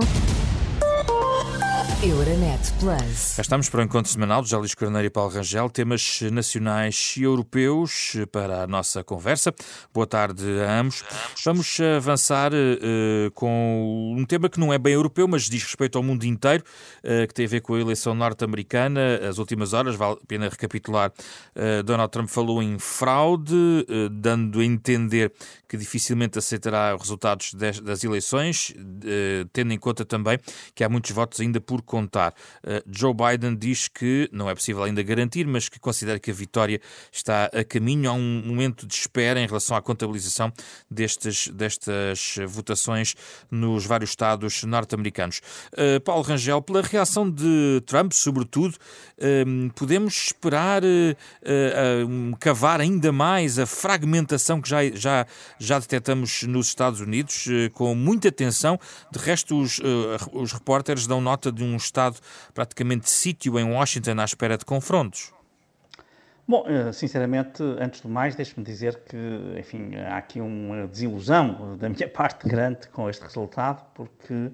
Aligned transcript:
you 0.00 0.21
Euronet 2.02 2.72
Plus. 2.80 3.38
estamos 3.38 3.68
para 3.68 3.78
o 3.78 3.84
encontro 3.84 4.10
semanal 4.10 4.42
de 4.42 4.50
Jálio 4.50 4.68
Carneiro 4.76 5.06
e 5.06 5.10
Paulo 5.10 5.30
Rangel, 5.30 5.70
temas 5.70 6.20
nacionais 6.32 7.14
e 7.16 7.22
europeus 7.22 8.16
para 8.32 8.64
a 8.64 8.66
nossa 8.66 9.04
conversa. 9.04 9.54
Boa 9.94 10.04
tarde 10.04 10.42
a 10.66 10.80
ambos. 10.80 11.04
Vamos 11.44 11.78
avançar 11.96 12.52
uh, 12.52 13.30
com 13.34 14.16
um 14.18 14.24
tema 14.24 14.48
que 14.48 14.58
não 14.58 14.72
é 14.72 14.78
bem 14.78 14.94
europeu, 14.94 15.28
mas 15.28 15.48
diz 15.48 15.62
respeito 15.62 15.96
ao 15.96 16.02
mundo 16.02 16.24
inteiro, 16.24 16.64
uh, 17.04 17.28
que 17.28 17.34
tem 17.34 17.46
a 17.46 17.48
ver 17.48 17.60
com 17.60 17.74
a 17.74 17.80
eleição 17.80 18.16
norte-americana. 18.16 19.20
As 19.28 19.38
últimas 19.38 19.72
horas, 19.72 19.94
vale 19.94 20.18
a 20.20 20.26
pena 20.26 20.48
recapitular, 20.48 21.12
uh, 21.54 21.84
Donald 21.84 22.10
Trump 22.10 22.28
falou 22.28 22.60
em 22.60 22.80
fraude, 22.80 23.86
dando 24.10 24.58
a 24.58 24.64
entender 24.64 25.32
que 25.68 25.76
dificilmente 25.76 26.36
aceitará 26.36 26.96
os 26.96 27.02
resultados 27.02 27.54
das 27.54 28.02
eleições, 28.02 28.74
tendo 29.52 29.72
em 29.72 29.78
conta 29.78 30.04
também 30.04 30.38
que 30.74 30.82
há 30.82 30.88
muitos 30.88 31.12
votos 31.12 31.40
ainda 31.40 31.60
por 31.60 31.80
contar. 31.92 32.32
Uh, 32.64 32.82
Joe 32.90 33.12
Biden 33.12 33.54
diz 33.54 33.86
que 33.86 34.26
não 34.32 34.48
é 34.48 34.54
possível 34.54 34.82
ainda 34.82 35.02
garantir, 35.02 35.46
mas 35.46 35.68
que 35.68 35.78
considera 35.78 36.18
que 36.18 36.30
a 36.30 36.34
vitória 36.34 36.80
está 37.12 37.50
a 37.52 37.62
caminho. 37.62 38.08
Há 38.08 38.14
um 38.14 38.42
momento 38.46 38.86
de 38.86 38.94
espera 38.94 39.38
em 39.38 39.46
relação 39.46 39.76
à 39.76 39.82
contabilização 39.82 40.50
destes, 40.90 41.48
destas 41.48 42.36
votações 42.48 43.14
nos 43.50 43.84
vários 43.84 44.10
estados 44.10 44.64
norte-americanos. 44.64 45.42
Uh, 45.74 46.00
Paulo 46.00 46.22
Rangel, 46.22 46.62
pela 46.62 46.80
reação 46.80 47.30
de 47.30 47.82
Trump, 47.84 48.12
sobretudo, 48.12 48.74
uh, 48.74 49.72
podemos 49.74 50.28
esperar 50.28 50.82
cavar 52.38 52.80
ainda 52.80 53.12
mais 53.12 53.58
a 53.58 53.66
fragmentação 53.66 54.60
que 54.60 54.68
já, 54.68 54.78
já, 54.94 55.26
já 55.58 55.78
detectamos 55.78 56.42
nos 56.44 56.68
Estados 56.68 57.00
Unidos, 57.00 57.46
com 57.72 57.94
muita 57.94 58.28
atenção. 58.28 58.78
De 59.10 59.18
resto, 59.18 59.60
os, 59.60 59.80
os 60.32 60.52
repórteres 60.52 61.06
dão 61.06 61.20
nota 61.20 61.50
de 61.50 61.62
um 61.62 61.76
estado 61.84 62.16
praticamente 62.54 63.04
de 63.04 63.10
sítio 63.10 63.58
em 63.58 63.64
Washington 63.64 64.20
à 64.20 64.24
espera 64.24 64.56
de 64.56 64.64
confrontos? 64.64 65.32
Bom, 66.46 66.64
eh, 66.66 66.92
sinceramente, 66.92 67.62
antes 67.78 68.00
de 68.02 68.08
mais, 68.08 68.34
deixe-me 68.34 68.64
dizer 68.64 69.00
que, 69.04 69.16
enfim, 69.58 69.94
há 69.96 70.16
aqui 70.16 70.40
uma 70.40 70.86
desilusão 70.86 71.76
da 71.76 71.88
minha 71.88 72.08
parte 72.10 72.48
grande 72.48 72.88
com 72.88 73.08
este 73.08 73.22
resultado, 73.22 73.84
porque 73.94 74.50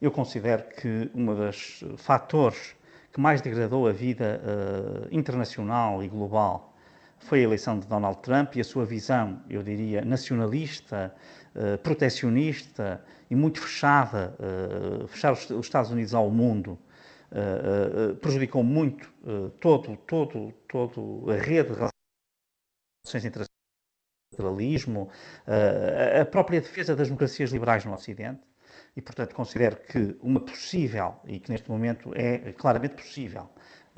eu 0.00 0.10
considero 0.10 0.64
que 0.80 1.10
um 1.14 1.26
dos 1.34 1.82
fatores 1.96 2.74
que 3.12 3.20
mais 3.20 3.40
degradou 3.40 3.88
a 3.88 3.92
vida 3.92 4.40
uh, 4.40 5.08
internacional 5.10 6.02
e 6.02 6.08
global 6.08 6.69
foi 7.20 7.40
a 7.40 7.42
eleição 7.42 7.78
de 7.78 7.86
Donald 7.86 8.18
Trump 8.22 8.56
e 8.56 8.60
a 8.60 8.64
sua 8.64 8.84
visão, 8.84 9.42
eu 9.48 9.62
diria, 9.62 10.04
nacionalista, 10.04 11.14
uh, 11.54 11.78
protecionista 11.78 13.04
e 13.30 13.36
muito 13.36 13.60
fechada, 13.60 14.34
uh, 14.38 15.06
fechar 15.06 15.32
os, 15.32 15.48
os, 15.50 15.66
Estados 15.66 15.90
Unidos 15.90 16.14
ao 16.14 16.30
mundo, 16.30 16.78
uh, 17.30 18.14
prejudicou 18.16 18.64
muito 18.64 19.12
todo, 19.60 19.96
todo, 19.98 20.52
todo 20.66 21.30
a 21.30 21.34
rede 21.34 21.68
de 21.70 21.74
relações 21.74 23.24
internacionais, 23.24 23.50
a 26.20 26.24
própria 26.24 26.60
defesa 26.60 26.96
das 26.96 27.08
democracias 27.08 27.50
liberais 27.50 27.84
no 27.84 27.92
Ocidente. 27.92 28.40
E, 28.96 29.02
portanto, 29.02 29.34
considero 29.34 29.76
que 29.76 30.16
uma 30.20 30.40
possível, 30.40 31.16
e 31.26 31.38
que 31.38 31.50
neste 31.50 31.70
momento 31.70 32.12
é 32.14 32.52
claramente 32.52 32.94
possível, 32.94 33.50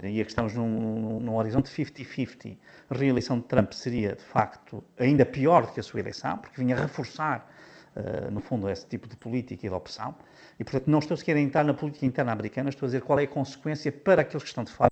e 0.03 0.21
aqui 0.21 0.31
estamos 0.31 0.55
num, 0.55 1.21
num 1.21 1.37
horizonte 1.37 1.71
50-50, 1.71 2.59
a 2.91 2.95
reeleição 2.95 3.39
de 3.39 3.45
Trump 3.45 3.73
seria, 3.73 4.17
de 4.17 4.23
facto, 4.23 4.83
ainda 4.99 5.25
pior 5.25 5.67
do 5.67 5.73
que 5.73 5.81
a 5.81 5.83
sua 5.83 6.01
eleição, 6.01 6.39
porque 6.39 6.61
vinha 6.61 6.75
reforçar 6.75 7.49
uh, 7.95 8.31
no 8.31 8.41
fundo, 8.41 8.69
esse 8.69 8.87
tipo 8.87 9.09
de 9.09 9.17
política 9.17 9.67
e 9.67 9.69
de 9.69 9.75
opção. 9.75 10.15
E, 10.59 10.65
portanto, 10.65 10.89
não 10.89 10.99
estou 10.99 11.17
sequer 11.17 11.37
a 11.37 11.41
entrar 11.41 11.65
na 11.65 11.73
política 11.73 12.05
interna 12.05 12.33
americana, 12.33 12.69
estou 12.71 12.87
a 12.87 12.89
dizer 12.89 13.03
qual 13.03 13.19
é 13.21 13.25
a 13.25 13.29
consequência 13.29 13.93
para 13.93 14.23
aqueles 14.23 14.43
que 14.43 14.49
estão 14.49 14.65
de 14.65 14.73
fora. 14.73 14.91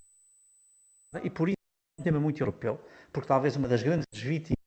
E 1.24 1.28
por 1.30 1.48
isso 1.48 1.56
é 1.98 2.02
um 2.02 2.04
tema 2.04 2.20
muito 2.20 2.40
europeu, 2.40 2.80
porque 3.12 3.26
talvez 3.26 3.56
uma 3.56 3.66
das 3.66 3.82
grandes 3.82 4.06
vítimas 4.12 4.60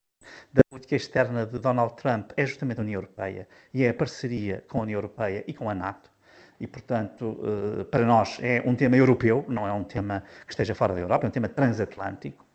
da 0.52 0.62
política 0.70 0.96
externa 0.96 1.46
de 1.46 1.58
Donald 1.58 1.96
Trump 1.96 2.32
é 2.36 2.46
justamente 2.46 2.80
a 2.80 2.82
União 2.82 3.02
Europeia 3.02 3.48
e 3.74 3.84
é 3.84 3.90
a 3.90 3.94
parceria 3.94 4.64
com 4.68 4.80
a 4.80 4.82
União 4.82 4.98
Europeia 4.98 5.44
e 5.48 5.54
com 5.54 5.70
a 5.70 5.74
NATO. 5.74 6.13
E, 6.64 6.68
portanto, 6.68 7.38
eh, 7.44 7.84
para 7.84 8.06
nós 8.06 8.40
é 8.42 8.64
um 8.66 8.74
tema 8.74 8.96
europeu, 8.96 9.44
não 9.50 9.68
é 9.68 9.74
um 9.74 9.84
tema 9.84 10.24
que 10.48 10.54
esteja 10.54 10.74
fora 10.74 10.94
da 10.94 11.02
Europa, 11.02 11.26
é 11.26 11.28
um 11.28 11.32
tema 11.32 11.50
transatlântico. 11.50 12.46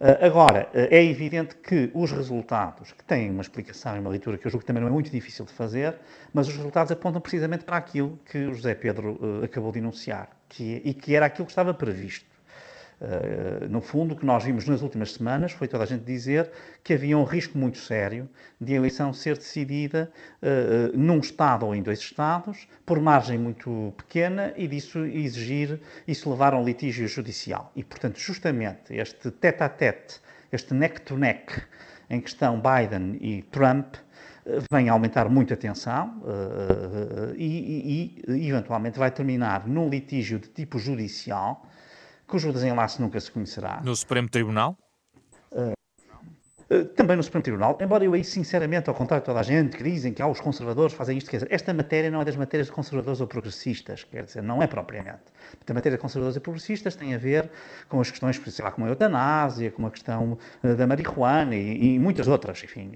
Ah, 0.00 0.26
agora, 0.26 0.68
ah, 0.74 0.88
é 0.90 1.04
evidente 1.04 1.54
que 1.54 1.88
os 1.94 2.10
resultados, 2.10 2.90
que 2.90 3.04
têm 3.04 3.30
uma 3.30 3.42
explicação 3.42 3.94
e 3.94 4.00
uma 4.00 4.10
leitura 4.10 4.36
que 4.36 4.44
eu 4.44 4.50
julgo 4.50 4.62
que 4.62 4.66
também 4.66 4.82
não 4.82 4.88
é 4.88 4.92
muito 4.92 5.08
difícil 5.08 5.44
de 5.44 5.52
fazer, 5.52 5.94
mas 6.32 6.48
os 6.48 6.56
resultados 6.56 6.90
apontam 6.90 7.20
precisamente 7.20 7.64
para 7.64 7.76
aquilo 7.76 8.18
que 8.24 8.38
o 8.38 8.54
José 8.54 8.74
Pedro 8.74 9.20
acabou 9.44 9.70
de 9.70 9.78
enunciar, 9.78 10.30
que, 10.48 10.82
e 10.84 10.92
que 10.92 11.14
era 11.14 11.26
aquilo 11.26 11.46
que 11.46 11.52
estava 11.52 11.72
previsto. 11.72 12.33
Uh, 13.04 13.68
no 13.68 13.82
fundo, 13.82 14.14
o 14.14 14.16
que 14.16 14.24
nós 14.24 14.44
vimos 14.44 14.66
nas 14.66 14.80
últimas 14.80 15.12
semanas 15.12 15.52
foi 15.52 15.68
toda 15.68 15.84
a 15.84 15.86
gente 15.86 16.04
dizer 16.04 16.50
que 16.82 16.94
havia 16.94 17.18
um 17.18 17.24
risco 17.24 17.58
muito 17.58 17.76
sério 17.76 18.26
de 18.58 18.72
a 18.72 18.76
eleição 18.76 19.12
ser 19.12 19.36
decidida 19.36 20.10
uh, 20.42 20.96
num 20.96 21.18
Estado 21.18 21.66
ou 21.66 21.74
em 21.74 21.82
dois 21.82 21.98
Estados, 21.98 22.66
por 22.86 22.98
margem 23.00 23.38
muito 23.38 23.92
pequena, 23.98 24.54
e 24.56 24.66
disso 24.66 25.04
exigir, 25.04 25.78
isso 26.08 26.30
levar 26.30 26.54
a 26.54 26.58
um 26.58 26.64
litígio 26.64 27.06
judicial. 27.06 27.70
E, 27.76 27.84
portanto, 27.84 28.18
justamente 28.18 28.94
este 28.94 29.30
tete-a-tete, 29.30 30.20
este 30.50 30.72
neck-to-neck, 30.72 31.62
em 32.08 32.20
que 32.20 32.28
estão 32.30 32.58
Biden 32.60 33.18
e 33.20 33.42
Trump, 33.42 33.96
vem 34.72 34.88
a 34.88 34.92
aumentar 34.92 35.28
muito 35.28 35.52
a 35.52 35.56
tensão 35.56 36.22
uh, 36.22 37.34
e, 37.36 38.14
e, 38.26 38.32
e, 38.32 38.48
eventualmente, 38.48 38.98
vai 38.98 39.10
terminar 39.10 39.66
num 39.66 39.88
litígio 39.88 40.38
de 40.38 40.48
tipo 40.48 40.78
judicial 40.78 41.66
cujo 42.26 42.52
desenlace 42.52 43.02
nunca 43.02 43.20
se 43.20 43.32
conhecerá. 43.32 43.80
No 43.82 43.94
Supremo 43.94 44.28
Tribunal? 44.28 44.76
Eh, 46.70 46.84
também 46.84 47.16
no 47.16 47.22
Supremo 47.22 47.42
Tribunal, 47.42 47.78
embora 47.80 48.04
eu 48.04 48.14
aí, 48.14 48.24
sinceramente, 48.24 48.88
ao 48.88 48.94
contrário 48.94 49.22
de 49.22 49.26
toda 49.26 49.40
a 49.40 49.42
gente, 49.42 49.76
que 49.76 49.82
dizem 49.82 50.12
que 50.12 50.22
há 50.22 50.26
os 50.26 50.40
conservadores 50.40 50.94
fazem 50.94 51.18
isto, 51.18 51.30
quer 51.30 51.38
dizer, 51.38 51.52
esta 51.52 51.74
matéria 51.74 52.10
não 52.10 52.20
é 52.20 52.24
das 52.24 52.36
matérias 52.36 52.68
de 52.68 52.72
conservadores 52.72 53.20
ou 53.20 53.26
progressistas, 53.26 54.04
quer 54.04 54.24
dizer, 54.24 54.42
não 54.42 54.62
é 54.62 54.66
propriamente. 54.66 55.22
A 55.68 55.74
matéria 55.74 55.96
de 55.96 56.02
conservadores 56.02 56.36
e 56.36 56.40
progressistas 56.40 56.96
tem 56.96 57.14
a 57.14 57.18
ver 57.18 57.50
com 57.88 58.00
as 58.00 58.10
questões, 58.10 58.40
sei 58.46 58.64
lá, 58.64 58.70
como 58.70 58.86
a 58.86 58.90
eutanásia, 58.90 59.70
com 59.70 59.86
a 59.86 59.90
questão 59.90 60.38
uh, 60.62 60.74
da 60.74 60.86
marihuana 60.86 61.54
e, 61.54 61.94
e, 61.94 61.98
muitas 61.98 62.28
outras, 62.28 62.62
enfim, 62.64 62.92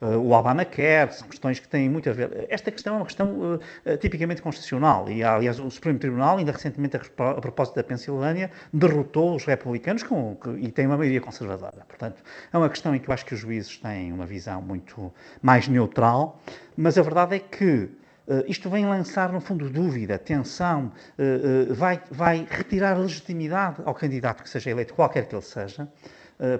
uh, 0.00 0.06
uh, 0.06 0.18
o 0.18 0.32
Obamacare, 0.32 1.14
são 1.14 1.28
questões 1.28 1.58
que 1.58 1.68
têm 1.68 1.88
muito 1.88 2.08
a 2.10 2.12
ver. 2.12 2.46
Esta 2.48 2.70
questão 2.70 2.94
é 2.94 2.96
uma 2.98 3.06
questão 3.06 3.60
tipicamente 4.00 4.42
constitucional 4.42 5.08
e, 5.10 5.22
aliás, 5.22 5.58
o 5.58 5.70
Supremo 5.70 5.98
Tribunal, 5.98 6.38
ainda 6.38 6.52
recentemente, 6.52 6.96
a, 6.96 7.00
a 7.00 7.40
propósito 7.40 7.76
da 7.76 7.84
Pensilvânia, 7.84 8.50
derrotou 8.72 9.36
os 9.36 9.44
republicanos 9.44 10.02
com, 10.02 10.36
e 10.58 10.70
tem 10.70 10.86
uma 10.86 10.96
maioria 10.96 11.20
conservadora. 11.20 11.84
Portanto, 11.86 12.22
é 12.52 12.58
uma 12.58 12.68
questão 12.68 12.94
em 12.94 12.98
que 12.98 13.08
eu 13.08 13.14
acho 13.14 13.21
que 13.22 13.34
os 13.34 13.40
juízes 13.40 13.76
têm 13.78 14.12
uma 14.12 14.26
visão 14.26 14.60
muito 14.60 15.12
mais 15.40 15.68
neutral, 15.68 16.40
mas 16.76 16.98
a 16.98 17.02
verdade 17.02 17.36
é 17.36 17.38
que 17.38 17.84
uh, 18.26 18.44
isto 18.46 18.68
vem 18.70 18.86
lançar, 18.86 19.32
no 19.32 19.40
fundo, 19.40 19.68
dúvida, 19.68 20.18
tensão, 20.18 20.92
uh, 21.18 21.70
uh, 21.70 21.74
vai, 21.74 22.00
vai 22.10 22.46
retirar 22.50 22.98
legitimidade 22.98 23.82
ao 23.84 23.94
candidato 23.94 24.42
que 24.42 24.48
seja 24.48 24.70
eleito, 24.70 24.94
qualquer 24.94 25.26
que 25.26 25.34
ele 25.34 25.42
seja. 25.42 25.88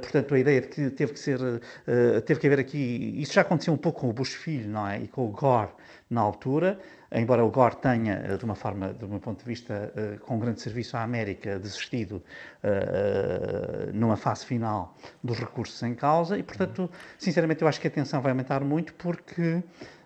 portanto, 0.01 0.34
a 0.34 0.39
ideia 0.39 0.61
de 0.61 0.69
que 0.69 0.91
teve 0.91 1.12
que 1.12 1.19
ser, 1.19 1.39
teve 2.25 2.39
que 2.39 2.47
haver 2.47 2.61
aqui, 2.61 3.15
isso 3.17 3.33
já 3.33 3.41
aconteceu 3.41 3.75
um 3.75 3.77
pouco 3.77 4.03
com 4.03 4.11
o 4.11 4.12
Bush 4.12 4.34
filho, 4.34 4.69
não 4.69 4.87
é? 4.87 5.01
E 5.01 5.09
com 5.09 5.27
o 5.27 5.31
Gore 5.31 5.71
na 6.09 6.21
altura, 6.21 6.78
embora 7.15 7.45
o 7.45 7.50
Gore 7.50 7.77
tenha, 7.77 8.15
eh, 8.25 8.37
de 8.37 8.45
uma 8.45 8.55
forma, 8.55 8.93
do 8.93 9.09
meu 9.09 9.21
ponto 9.21 9.41
de 9.41 9.45
vista, 9.45 9.93
eh, 9.97 10.19
com 10.21 10.37
um 10.37 10.39
grande 10.39 10.61
serviço 10.61 10.97
à 10.97 11.03
América, 11.03 11.59
desistido 11.59 12.23
eh, 12.62 13.91
numa 13.93 14.17
fase 14.17 14.47
final 14.47 14.97
dos 15.22 15.39
recursos 15.39 15.83
em 15.83 15.95
causa, 15.95 16.39
e, 16.39 16.43
portanto, 16.43 16.91
sinceramente, 17.19 17.62
eu 17.62 17.69
acho 17.69 17.81
que 17.81 17.89
a 17.89 17.91
tensão 17.91 18.21
vai 18.21 18.33
aumentar 18.33 18.61
muito 18.61 18.95
porque 18.95 19.62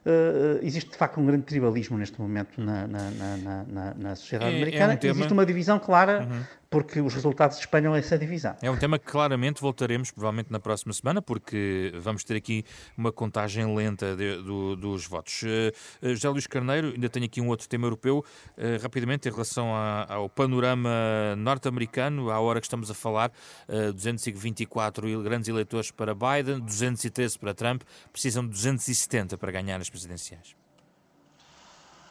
Uh, 0.09 0.63
existe 0.63 0.91
de 0.91 0.97
facto 0.97 1.21
um 1.21 1.27
grande 1.27 1.43
tribalismo 1.43 1.99
neste 1.99 2.21
momento 2.21 2.61
na, 2.61 2.87
na, 2.87 3.65
na, 3.67 3.95
na 3.97 4.15
sociedade 4.15 4.55
é, 4.55 4.57
americana. 4.59 4.93
É 4.93 4.95
um 4.95 4.99
tema... 4.99 5.15
Existe 5.15 5.33
uma 5.33 5.45
divisão 5.45 5.81
clara 5.81 6.21
uhum 6.31 6.43
porque 6.71 7.01
os 7.01 7.15
resultados 7.15 7.59
espelham 7.59 7.95
essa 7.95 8.19
divisão. 8.19 8.57
É 8.61 8.71
um 8.71 8.77
tema 8.77 8.99
que 8.99 9.07
claramente 9.07 9.61
voltaremos 9.61 10.11
provavelmente 10.11 10.51
na 10.51 10.61
próxima 10.61 10.93
semana, 10.93 11.23
porque 11.23 11.93
vamos 12.01 12.25
ter 12.25 12.37
aqui 12.37 12.65
uma 12.97 13.13
contagem 13.13 13.75
lenta 13.75 14.17
de, 14.17 14.43
do, 14.43 14.77
dos 14.77 15.07
votos. 15.07 15.43
Uh, 15.43 16.09
José 16.15 16.29
Luís 16.29 16.47
Carneiro, 16.47 16.89
ainda 16.89 17.09
tenho 17.09 17.27
aqui 17.27 17.41
um 17.41 17.49
outro 17.49 17.69
tema 17.69 17.87
europeu, 17.87 18.19
uh, 18.19 18.83
rapidamente 18.83 19.29
em 19.29 19.33
relação 19.33 19.75
a, 19.75 20.07
ao 20.13 20.29
panorama 20.29 20.91
norte-americano, 21.37 22.31
à 22.31 22.41
hora 22.41 22.61
que 22.61 22.67
estamos 22.67 22.91
a 22.91 22.95
falar, 22.95 23.31
uh, 23.69 23.93
224 23.93 25.23
grandes 25.23 25.49
eleitores 25.49 25.91
para 25.91 26.15
Biden, 26.15 26.61
213 26.61 27.39
para 27.39 27.55
Trump, 27.55 27.83
precisam 28.13 28.43
de 28.43 28.51
270 28.51 29.39
para 29.39 29.53
ganhar 29.53 29.81
as 29.81 29.89
presidenciais. 29.89 30.66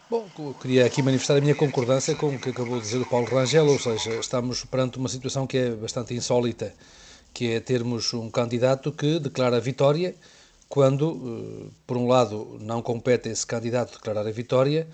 Bom, 0.07 0.29
queria 0.61 0.85
aqui 0.85 1.01
manifestar 1.01 1.37
a 1.37 1.41
minha 1.41 1.55
concordância 1.55 2.13
com 2.13 2.27
o 2.27 2.37
que 2.37 2.49
acabou 2.49 2.77
de 2.77 2.83
dizer 2.83 2.99
o 2.99 3.05
Paulo 3.07 3.25
Rangel, 3.25 3.65
ou 3.65 3.79
seja, 3.79 4.13
estamos 4.19 4.63
perante 4.63 4.99
uma 4.99 5.09
situação 5.09 5.47
que 5.47 5.57
é 5.57 5.71
bastante 5.71 6.13
insólita, 6.13 6.71
que 7.33 7.53
é 7.53 7.59
termos 7.59 8.13
um 8.13 8.29
candidato 8.29 8.91
que 8.91 9.19
declara 9.19 9.57
a 9.57 9.59
vitória 9.59 10.13
quando, 10.69 11.65
eh, 11.67 11.71
por 11.87 11.97
um 11.97 12.07
lado, 12.07 12.55
não 12.61 12.83
compete 12.83 13.29
esse 13.29 13.47
candidato 13.47 13.93
declarar 13.93 14.27
a 14.27 14.31
vitória 14.31 14.87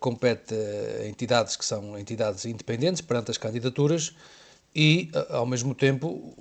compete 0.00 0.54
a 0.54 1.06
entidades 1.06 1.56
que 1.56 1.64
são 1.64 1.98
entidades 1.98 2.44
independentes 2.46 3.02
perante 3.02 3.30
as 3.30 3.36
candidaturas 3.36 4.14
e, 4.74 5.10
ao 5.28 5.44
mesmo 5.44 5.74
tempo, 5.74 6.32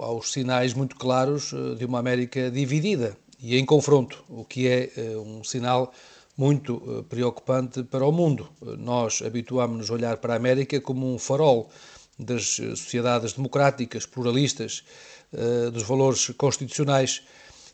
aos 0.00 0.32
sinais 0.32 0.74
muito 0.74 0.96
claros 0.96 1.52
de 1.78 1.84
uma 1.86 2.00
América 2.00 2.50
dividida 2.50 3.16
e 3.40 3.56
em 3.56 3.64
confronto, 3.64 4.22
o 4.28 4.44
que 4.44 4.68
é 4.68 4.90
um 5.16 5.42
sinal 5.44 5.92
muito 6.36 7.04
preocupante 7.08 7.82
para 7.82 8.04
o 8.04 8.12
mundo. 8.12 8.48
Nós 8.78 9.22
habituámos-nos 9.22 9.90
a 9.90 9.94
olhar 9.94 10.16
para 10.18 10.34
a 10.34 10.36
América 10.36 10.80
como 10.80 11.12
um 11.12 11.18
farol 11.18 11.70
das 12.18 12.56
sociedades 12.74 13.32
democráticas, 13.32 14.06
pluralistas, 14.06 14.84
dos 15.72 15.82
valores 15.82 16.30
constitucionais 16.36 17.22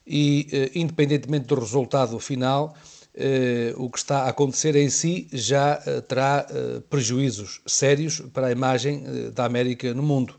e, 0.06 0.48
eh, 0.52 0.70
independentemente 0.74 1.46
do 1.46 1.54
resultado 1.54 2.18
final, 2.18 2.74
eh, 3.14 3.74
o 3.76 3.90
que 3.90 3.98
está 3.98 4.22
a 4.22 4.28
acontecer 4.28 4.74
em 4.74 4.88
si 4.88 5.28
já 5.32 5.80
eh, 5.86 6.00
terá 6.00 6.46
prejuízos 6.88 7.60
sérios 7.66 8.20
para 8.32 8.48
a 8.48 8.52
imagem 8.52 9.04
da 9.32 9.44
América 9.44 9.92
no 9.94 10.02
mundo, 10.02 10.34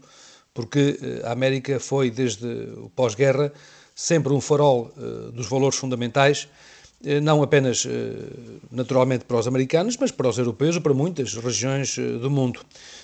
porque 0.53 0.99
a 1.23 1.31
América 1.31 1.79
foi, 1.79 2.11
desde 2.11 2.45
o 2.77 2.89
pós-guerra, 2.89 3.51
sempre 3.95 4.33
um 4.33 4.41
farol 4.41 4.91
dos 5.33 5.47
valores 5.47 5.77
fundamentais, 5.77 6.47
não 7.21 7.43
apenas 7.43 7.85
naturalmente 8.71 9.25
para 9.25 9.37
os 9.37 9.47
americanos, 9.47 9.97
mas 9.99 10.11
para 10.11 10.29
os 10.29 10.37
europeus 10.37 10.77
para 10.79 10.93
muitas 10.93 11.33
regiões 11.35 11.97
do 11.97 12.29
mundo. 12.29 12.61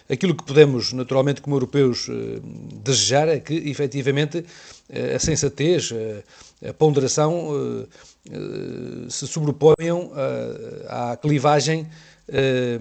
Aquilo 0.09 0.33
que 0.33 0.43
podemos, 0.43 0.93
naturalmente, 0.93 1.41
como 1.41 1.55
europeus, 1.55 2.07
desejar 2.83 3.27
é 3.27 3.39
que, 3.39 3.53
efetivamente, 3.53 4.45
a 5.15 5.19
sensatez, 5.19 5.91
a 6.67 6.73
ponderação 6.73 7.49
eh, 7.53 7.87
eh, 8.31 9.09
se 9.09 9.27
sobreponham 9.27 10.11
à 10.87 11.15
clivagem 11.15 11.87
eh, 12.27 12.77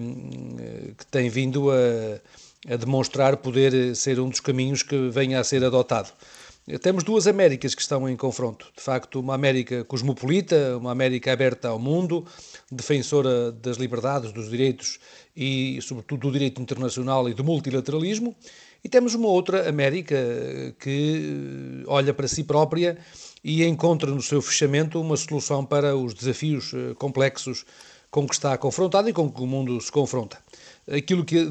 que 0.97 1.05
tem 1.07 1.29
vindo 1.29 1.71
a, 1.71 2.73
a, 2.73 2.75
demonstrar 2.75 3.37
poder 3.37 3.95
ser 3.95 4.19
um 4.19 4.29
dos 4.29 4.39
caminhos 4.39 4.83
que 4.83 5.09
venha 5.09 5.39
a 5.39 5.43
ser 5.43 5.63
adotado. 5.63 6.09
Temos 6.77 7.03
duas 7.03 7.25
Américas 7.25 7.73
que 7.73 7.81
estão 7.81 8.07
em 8.07 8.15
confronto. 8.15 8.71
De 8.77 8.83
facto, 8.83 9.19
uma 9.19 9.33
América 9.33 9.83
cosmopolita, 9.83 10.77
uma 10.77 10.91
América 10.91 11.33
aberta 11.33 11.69
ao 11.69 11.79
mundo, 11.79 12.23
defensora 12.71 13.51
das 13.51 13.77
liberdades, 13.77 14.31
dos 14.31 14.51
direitos 14.51 14.99
e, 15.35 15.79
sobretudo, 15.81 16.27
do 16.27 16.31
direito 16.31 16.61
internacional 16.61 17.27
e 17.27 17.33
do 17.33 17.43
multilateralismo. 17.43 18.35
E 18.83 18.89
temos 18.89 19.15
uma 19.15 19.27
outra 19.29 19.67
América 19.67 20.15
que 20.79 21.83
olha 21.87 22.13
para 22.13 22.27
si 22.27 22.43
própria 22.43 22.99
e 23.43 23.65
encontra 23.65 24.11
no 24.11 24.21
seu 24.21 24.39
fechamento 24.39 25.01
uma 25.01 25.17
solução 25.17 25.65
para 25.65 25.95
os 25.95 26.13
desafios 26.13 26.71
eh, 26.75 26.93
complexos 26.93 27.65
com 28.11 28.27
que 28.27 28.35
está 28.35 28.55
confrontado 28.57 29.09
e 29.09 29.13
com 29.13 29.31
que 29.31 29.41
o 29.41 29.47
mundo 29.47 29.79
se 29.81 29.91
confronta. 29.91 30.37
Aquilo 30.87 31.25
que 31.25 31.45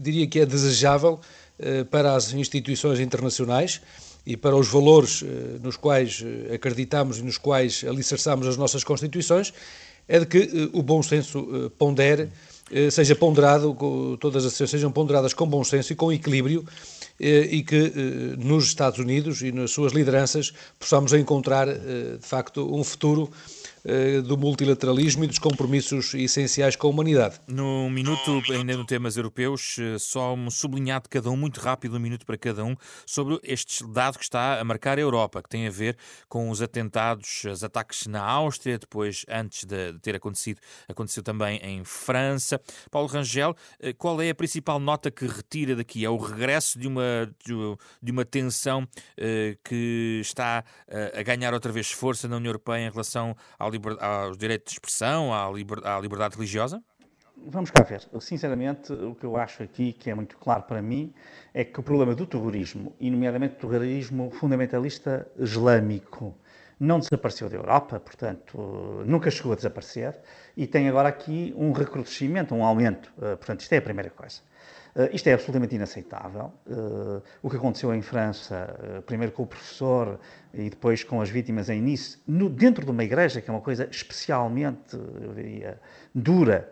diria 0.00 0.26
que 0.26 0.40
é 0.40 0.46
desejável 0.46 1.20
eh, 1.58 1.84
para 1.84 2.14
as 2.14 2.32
instituições 2.32 2.98
internacionais 2.98 3.80
e 4.26 4.36
para 4.36 4.56
os 4.56 4.68
valores 4.68 5.22
eh, 5.22 5.58
nos 5.62 5.76
quais 5.76 6.24
acreditamos 6.52 7.18
e 7.18 7.22
nos 7.22 7.38
quais 7.38 7.84
alicerçamos 7.88 8.46
as 8.46 8.56
nossas 8.56 8.82
constituições 8.82 9.52
é 10.08 10.20
de 10.20 10.26
que 10.26 10.70
o 10.72 10.82
bom 10.82 11.02
senso 11.02 11.72
pondere, 11.76 12.28
seja 12.92 13.16
ponderado, 13.16 13.76
todas 14.20 14.46
as 14.46 14.52
ações 14.52 14.70
sejam 14.70 14.92
ponderadas 14.92 15.34
com 15.34 15.48
bom 15.48 15.64
senso 15.64 15.92
e 15.92 15.96
com 15.96 16.12
equilíbrio 16.12 16.64
eh, 17.18 17.48
e 17.50 17.62
que 17.62 17.76
eh, 17.76 18.36
nos 18.36 18.66
Estados 18.66 18.98
Unidos 18.98 19.40
e 19.40 19.50
nas 19.50 19.70
suas 19.70 19.92
lideranças 19.92 20.52
possamos 20.78 21.12
encontrar, 21.14 21.66
eh, 21.68 22.18
de 22.20 22.26
facto, 22.26 22.74
um 22.74 22.84
futuro 22.84 23.30
eh, 23.30 23.55
do 24.24 24.36
multilateralismo 24.36 25.24
e 25.24 25.26
dos 25.26 25.38
compromissos 25.38 26.12
essenciais 26.14 26.74
com 26.74 26.88
a 26.88 26.90
humanidade. 26.90 27.40
No 27.46 27.88
minuto, 27.88 28.42
ainda 28.50 28.76
no 28.76 28.84
temas 28.84 29.16
europeus, 29.16 29.76
eh, 29.78 29.96
só 29.98 30.34
um 30.34 30.50
sublinhado 30.50 31.04
de 31.04 31.10
cada 31.10 31.30
um, 31.30 31.36
muito 31.36 31.60
rápido, 31.60 31.96
um 31.96 32.00
minuto 32.00 32.26
para 32.26 32.36
cada 32.36 32.64
um, 32.64 32.74
sobre 33.06 33.38
este 33.44 33.86
dado 33.86 34.18
que 34.18 34.24
está 34.24 34.58
a 34.58 34.64
marcar 34.64 34.98
a 34.98 35.00
Europa, 35.00 35.42
que 35.42 35.48
tem 35.48 35.68
a 35.68 35.70
ver 35.70 35.96
com 36.28 36.50
os 36.50 36.60
atentados, 36.60 37.44
os 37.44 37.62
ataques 37.62 38.06
na 38.06 38.22
Áustria, 38.22 38.78
depois, 38.78 39.24
antes 39.28 39.64
de 39.64 39.98
ter 40.00 40.16
acontecido, 40.16 40.60
aconteceu 40.88 41.22
também 41.22 41.58
em 41.62 41.84
França. 41.84 42.60
Paulo 42.90 43.08
Rangel, 43.08 43.54
eh, 43.78 43.92
qual 43.92 44.20
é 44.20 44.30
a 44.30 44.34
principal 44.34 44.80
nota 44.80 45.10
que 45.10 45.26
retira 45.26 45.76
daqui? 45.76 46.04
É 46.04 46.10
o 46.10 46.16
regresso 46.16 46.78
de 46.78 46.88
uma, 46.88 47.30
de 48.02 48.10
uma 48.10 48.24
tensão 48.24 48.86
que 49.64 50.20
está 50.20 50.64
a 51.16 51.22
ganhar 51.22 51.52
outra 51.54 51.72
vez 51.72 51.90
força 51.90 52.28
na 52.28 52.36
União 52.36 52.50
Europeia 52.50 52.86
em 52.86 52.90
relação 52.90 53.36
ao 53.58 53.70
liber, 53.76 53.96
aos 54.02 54.36
direitos 54.36 54.72
de 54.72 54.78
expressão, 54.78 55.32
à, 55.32 55.50
liber, 55.50 55.86
à 55.86 56.00
liberdade 56.00 56.34
religiosa? 56.34 56.82
Vamos 57.48 57.70
cá 57.70 57.82
ver. 57.82 58.02
Sinceramente, 58.20 58.92
o 58.92 59.14
que 59.14 59.24
eu 59.24 59.36
acho 59.36 59.62
aqui, 59.62 59.92
que 59.92 60.10
é 60.10 60.14
muito 60.14 60.36
claro 60.38 60.62
para 60.62 60.82
mim, 60.82 61.12
é 61.52 61.64
que 61.64 61.78
o 61.78 61.82
problema 61.82 62.14
do 62.14 62.26
terrorismo, 62.26 62.94
e 62.98 63.10
nomeadamente 63.10 63.54
do 63.54 63.60
terrorismo 63.60 64.30
fundamentalista 64.30 65.30
islâmico, 65.38 66.34
não 66.78 66.98
desapareceu 66.98 67.48
da 67.48 67.56
Europa, 67.56 68.00
portanto, 68.00 69.02
nunca 69.06 69.30
chegou 69.30 69.52
a 69.52 69.54
desaparecer, 69.54 70.18
e 70.56 70.66
tem 70.66 70.88
agora 70.88 71.08
aqui 71.08 71.54
um 71.56 71.72
recrudescimento, 71.72 72.54
um 72.54 72.64
aumento. 72.64 73.12
Eh, 73.20 73.36
portanto, 73.36 73.60
isto 73.60 73.72
é 73.72 73.78
a 73.78 73.82
primeira 73.82 74.10
coisa. 74.10 74.40
Uh, 74.96 75.14
isto 75.14 75.26
é 75.26 75.34
absolutamente 75.34 75.74
inaceitável. 75.74 76.50
Uh, 76.66 77.22
o 77.42 77.50
que 77.50 77.56
aconteceu 77.56 77.94
em 77.94 78.00
França, 78.00 78.74
uh, 78.98 79.02
primeiro 79.02 79.30
com 79.30 79.42
o 79.42 79.46
professor 79.46 80.18
e 80.54 80.70
depois 80.70 81.04
com 81.04 81.20
as 81.20 81.28
vítimas 81.28 81.68
em 81.68 81.82
Nice, 81.82 82.18
no, 82.26 82.48
dentro 82.48 82.82
de 82.82 82.90
uma 82.90 83.04
igreja, 83.04 83.42
que 83.42 83.50
é 83.50 83.52
uma 83.52 83.60
coisa 83.60 83.86
especialmente, 83.90 84.94
eu 84.94 85.34
diria, 85.34 85.78
dura, 86.14 86.70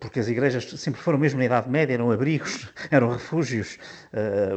porque 0.00 0.20
as 0.20 0.28
igrejas 0.28 0.64
sempre 0.80 1.00
foram, 1.00 1.18
mesmo 1.18 1.38
na 1.38 1.44
Idade 1.44 1.68
Média, 1.68 1.92
eram 1.92 2.10
abrigos, 2.10 2.70
eram 2.90 3.10
refúgios. 3.10 3.78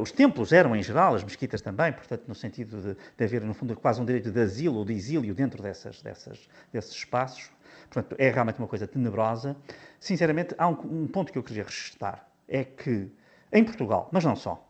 os 0.01 0.11
templos 0.11 0.53
eram, 0.53 0.75
em 0.75 0.83
geral, 0.83 1.15
as 1.15 1.23
mesquitas 1.23 1.61
também, 1.61 1.91
portanto, 1.91 2.23
no 2.27 2.35
sentido 2.35 2.81
de, 2.81 2.97
de 3.17 3.23
haver, 3.23 3.41
no 3.41 3.53
fundo, 3.53 3.75
quase 3.75 4.01
um 4.01 4.05
direito 4.05 4.31
de 4.31 4.41
asilo 4.41 4.77
ou 4.77 4.85
de 4.85 4.93
exílio 4.93 5.33
dentro 5.33 5.61
dessas, 5.61 6.01
dessas, 6.01 6.49
desses 6.71 6.93
espaços. 6.93 7.49
Portanto, 7.91 8.15
é 8.17 8.29
realmente 8.29 8.57
uma 8.57 8.67
coisa 8.67 8.87
tenebrosa. 8.87 9.55
Sinceramente, 9.99 10.55
há 10.57 10.67
um, 10.67 11.03
um 11.03 11.07
ponto 11.07 11.31
que 11.31 11.37
eu 11.37 11.43
queria 11.43 11.63
registrar. 11.63 12.25
É 12.47 12.63
que, 12.63 13.11
em 13.51 13.63
Portugal, 13.63 14.09
mas 14.11 14.23
não 14.23 14.35
só, 14.35 14.65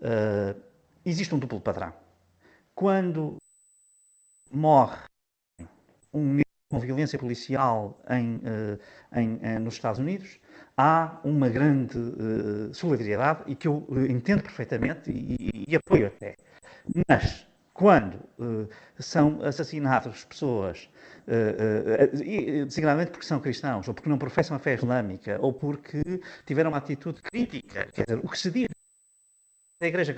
uh, 0.00 0.58
existe 1.04 1.34
um 1.34 1.38
duplo 1.38 1.60
padrão. 1.60 1.92
Quando 2.74 3.36
morre 4.50 4.98
um 6.12 6.40
com 6.70 6.78
violência 6.78 7.18
policial 7.18 7.98
em, 8.10 8.36
uh, 8.36 8.78
em, 9.14 9.36
uh, 9.36 9.60
nos 9.60 9.74
Estados 9.74 9.98
Unidos, 9.98 10.38
há 10.76 11.18
uma 11.24 11.48
grande 11.48 11.96
uh, 11.96 12.74
solidariedade 12.74 13.42
e 13.46 13.54
que 13.54 13.66
eu 13.66 13.86
entendo 14.08 14.42
perfeitamente 14.42 15.10
e, 15.10 15.36
e, 15.40 15.64
e 15.68 15.76
apoio 15.76 16.08
até. 16.08 16.36
Mas 17.08 17.47
quando 17.78 18.14
uh, 18.40 18.68
são 18.98 19.40
assassinadas 19.40 20.24
pessoas, 20.24 20.90
uh, 21.28 22.12
uh, 22.12 22.66
designadamente 22.66 23.12
porque 23.12 23.24
são 23.24 23.38
cristãos, 23.38 23.86
ou 23.86 23.94
porque 23.94 24.08
não 24.08 24.18
professam 24.18 24.56
a 24.56 24.58
fé 24.58 24.74
islâmica, 24.74 25.38
ou 25.40 25.52
porque 25.52 26.02
tiveram 26.44 26.72
uma 26.72 26.78
atitude 26.78 27.22
crítica, 27.22 27.86
quer 27.92 28.04
dizer, 28.04 28.20
o 28.20 28.28
que 28.28 28.36
se 28.36 28.50
diz 28.50 28.66
da 29.80 29.86
Igreja 29.86 30.12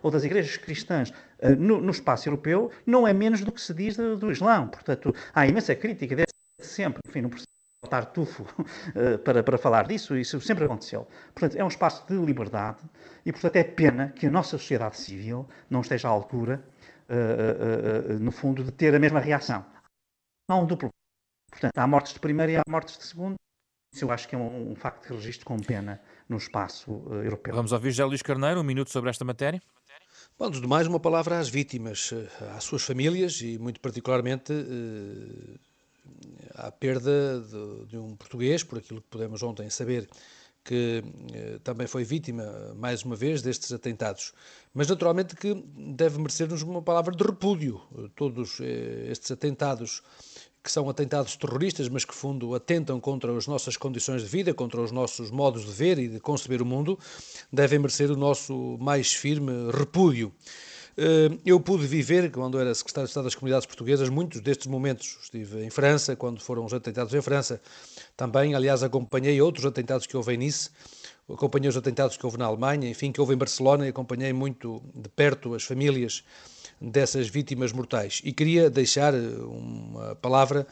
ou 0.00 0.12
das 0.12 0.22
igrejas 0.22 0.56
cristãs 0.56 1.12
no, 1.58 1.80
no, 1.80 1.90
espaço 1.90 2.28
europeu 2.28 2.70
não 2.86 3.08
é 3.08 3.12
menos 3.12 3.40
do 3.40 3.50
que 3.50 3.60
se 3.60 3.72
diz 3.72 3.96
do, 3.96 4.16
do 4.16 4.30
Islão. 4.30 4.68
Portanto, 4.68 5.14
há 5.32 5.46
imensa 5.46 5.74
crítica 5.74 6.14
desde 6.14 6.32
sempre, 6.60 7.00
enfim, 7.08 7.22
não 7.22 7.30
precisa 7.30 7.48
Tartufo 7.88 8.42
uh, 8.42 9.18
para, 9.24 9.42
para 9.42 9.58
falar 9.58 9.86
disso, 9.86 10.16
isso 10.16 10.40
sempre 10.40 10.64
aconteceu. 10.64 11.06
Portanto, 11.34 11.56
é 11.58 11.64
um 11.64 11.68
espaço 11.68 12.06
de 12.06 12.14
liberdade 12.14 12.82
e, 13.24 13.32
portanto, 13.32 13.56
é 13.56 13.64
pena 13.64 14.08
que 14.10 14.26
a 14.26 14.30
nossa 14.30 14.58
sociedade 14.58 14.96
civil 14.96 15.48
não 15.68 15.80
esteja 15.80 16.08
à 16.08 16.10
altura, 16.10 16.64
uh, 17.08 18.14
uh, 18.14 18.18
no 18.18 18.30
fundo, 18.30 18.64
de 18.64 18.72
ter 18.72 18.94
a 18.94 18.98
mesma 18.98 19.20
reação. 19.20 19.64
Há 20.48 20.56
um 20.56 20.66
duplo. 20.66 20.90
Portanto, 21.50 21.78
há 21.78 21.86
mortes 21.86 22.12
de 22.12 22.20
primeiro 22.20 22.52
e 22.52 22.56
há 22.56 22.62
mortes 22.68 22.98
de 22.98 23.04
segundo. 23.04 23.36
Isso 23.94 24.04
eu 24.04 24.10
acho 24.10 24.28
que 24.28 24.34
é 24.34 24.38
um, 24.38 24.72
um 24.72 24.74
facto 24.74 25.06
que 25.06 25.12
registro 25.12 25.46
com 25.46 25.56
pena 25.58 26.00
no 26.28 26.36
espaço 26.36 26.90
europeu. 27.22 27.54
Vamos 27.54 27.70
ouvir 27.70 27.92
José 27.92 28.04
Luís 28.04 28.22
Carneiro, 28.22 28.60
um 28.60 28.64
minuto 28.64 28.90
sobre 28.90 29.08
esta 29.08 29.24
matéria. 29.24 29.62
Bom, 30.36 30.46
antes 30.46 30.60
de 30.60 30.66
mais, 30.66 30.88
uma 30.88 30.98
palavra 30.98 31.38
às 31.38 31.48
vítimas, 31.48 32.12
às 32.56 32.64
suas 32.64 32.82
famílias 32.82 33.40
e, 33.40 33.56
muito 33.56 33.80
particularmente, 33.80 34.52
à 36.54 36.70
perda 36.70 37.40
de, 37.40 37.86
de, 37.86 37.98
um 37.98 38.14
português, 38.16 38.62
por 38.62 38.78
aquilo 38.78 39.00
que 39.00 39.08
podemos 39.08 39.42
ontem 39.42 39.68
saber, 39.68 40.08
que 40.64 41.02
eh, 41.34 41.58
também 41.62 41.86
foi 41.86 42.04
vítima, 42.04 42.74
mais 42.76 43.02
uma 43.02 43.14
vez, 43.14 43.42
destes 43.42 43.70
atentados. 43.72 44.32
Mas, 44.72 44.88
naturalmente, 44.88 45.36
que 45.36 45.54
deve 45.76 46.18
merecer-nos 46.18 46.62
uma 46.62 46.80
palavra 46.80 47.14
de 47.14 47.22
repúdio. 47.22 47.82
Todos 48.16 48.60
eh, 48.60 49.08
estes 49.10 49.30
atentados, 49.30 50.02
que 50.62 50.72
são 50.72 50.88
atentados 50.88 51.36
terroristas, 51.36 51.88
mas 51.90 52.06
que, 52.06 52.14
fundo, 52.14 52.54
atentam 52.54 52.98
contra 52.98 53.36
as 53.36 53.46
nossas 53.46 53.76
condições 53.76 54.22
de 54.22 54.28
vida, 54.28 54.54
contra 54.54 54.80
os 54.80 54.90
nossos 54.90 55.30
modos 55.30 55.66
de 55.66 55.72
ver 55.72 55.98
e 55.98 56.08
de 56.08 56.18
conceber 56.18 56.62
o 56.62 56.66
mundo, 56.66 56.98
devem 57.52 57.78
merecer 57.78 58.10
o 58.10 58.16
nosso 58.16 58.78
mais 58.80 59.12
firme 59.12 59.70
repúdio. 59.70 60.32
Eh, 60.96 61.38
eu 61.44 61.58
pude 61.58 61.86
viver, 61.86 62.30
quando 62.30 62.58
era 62.58 62.72
secretário 62.74 63.06
de 63.06 63.10
Estado 63.10 63.24
das 63.24 63.34
Comunidades 63.34 63.66
Portuguesas, 63.66 64.08
muitos 64.08 64.40
destes 64.40 64.66
momentos. 64.66 65.18
Estive 65.22 65.64
em 65.64 65.70
França, 65.70 66.14
quando 66.14 66.40
foram 66.40 66.64
os 66.64 66.72
atentados 66.72 67.12
em 67.14 67.20
França. 67.20 67.60
Também, 68.16 68.54
aliás, 68.54 68.82
acompanhei 68.82 69.40
outros 69.40 69.66
atentados 69.66 70.06
que 70.06 70.16
houve 70.16 70.34
em 70.34 70.38
Nice, 70.38 70.70
acompanhei 71.28 71.68
os 71.68 71.76
atentados 71.76 72.16
que 72.16 72.24
houve 72.24 72.38
na 72.38 72.46
Alemanha, 72.46 72.88
enfim, 72.88 73.10
que 73.10 73.20
houve 73.20 73.34
em 73.34 73.36
Barcelona 73.36 73.86
e 73.86 73.88
acompanhei 73.88 74.32
muito 74.32 74.80
de 74.94 75.08
perto 75.08 75.54
as 75.54 75.64
famílias 75.64 76.22
dessas 76.80 77.28
vítimas 77.28 77.72
mortais. 77.72 78.20
E 78.24 78.32
queria 78.32 78.68
deixar 78.68 79.14
uma 79.14 80.14
palavra 80.16 80.66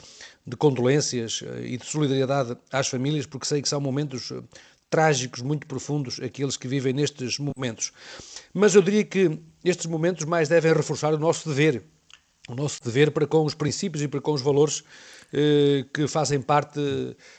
de 0.47 0.57
condolências 0.57 1.43
e 1.63 1.77
de 1.77 1.87
solidariedade 1.87 2.57
às 2.71 2.89
famílias, 2.89 3.25
porque 3.27 3.47
sei 3.47 3.63
que 3.63 3.69
são 3.69 3.81
momentos 3.81 4.33
trágicos, 4.93 5.41
muito 5.41 5.67
profundos, 5.67 6.21
aqueles 6.21 6.59
que 6.59 6.69
vivem 6.69 6.93
nestes 6.93 7.39
momentos. 7.39 7.93
Mas 8.53 8.75
eu 8.75 8.83
diria 8.83 9.03
que 9.03 9.41
estes 9.65 9.87
momentos 9.87 10.27
mais 10.27 10.51
devem 10.51 10.71
reforçar 10.75 11.15
o 11.15 11.19
nosso 11.19 11.49
dever, 11.49 11.83
o 12.47 12.55
nosso 12.55 12.79
dever 12.85 13.11
para 13.11 13.27
com 13.27 13.43
os 13.47 13.55
princípios 13.55 14.03
e 14.03 14.09
para 14.09 14.21
com 14.21 14.33
os 14.33 14.43
valores 14.43 14.85
eh, 15.33 15.87
que 15.95 16.07
fazem 16.07 16.43
parte 16.43 16.79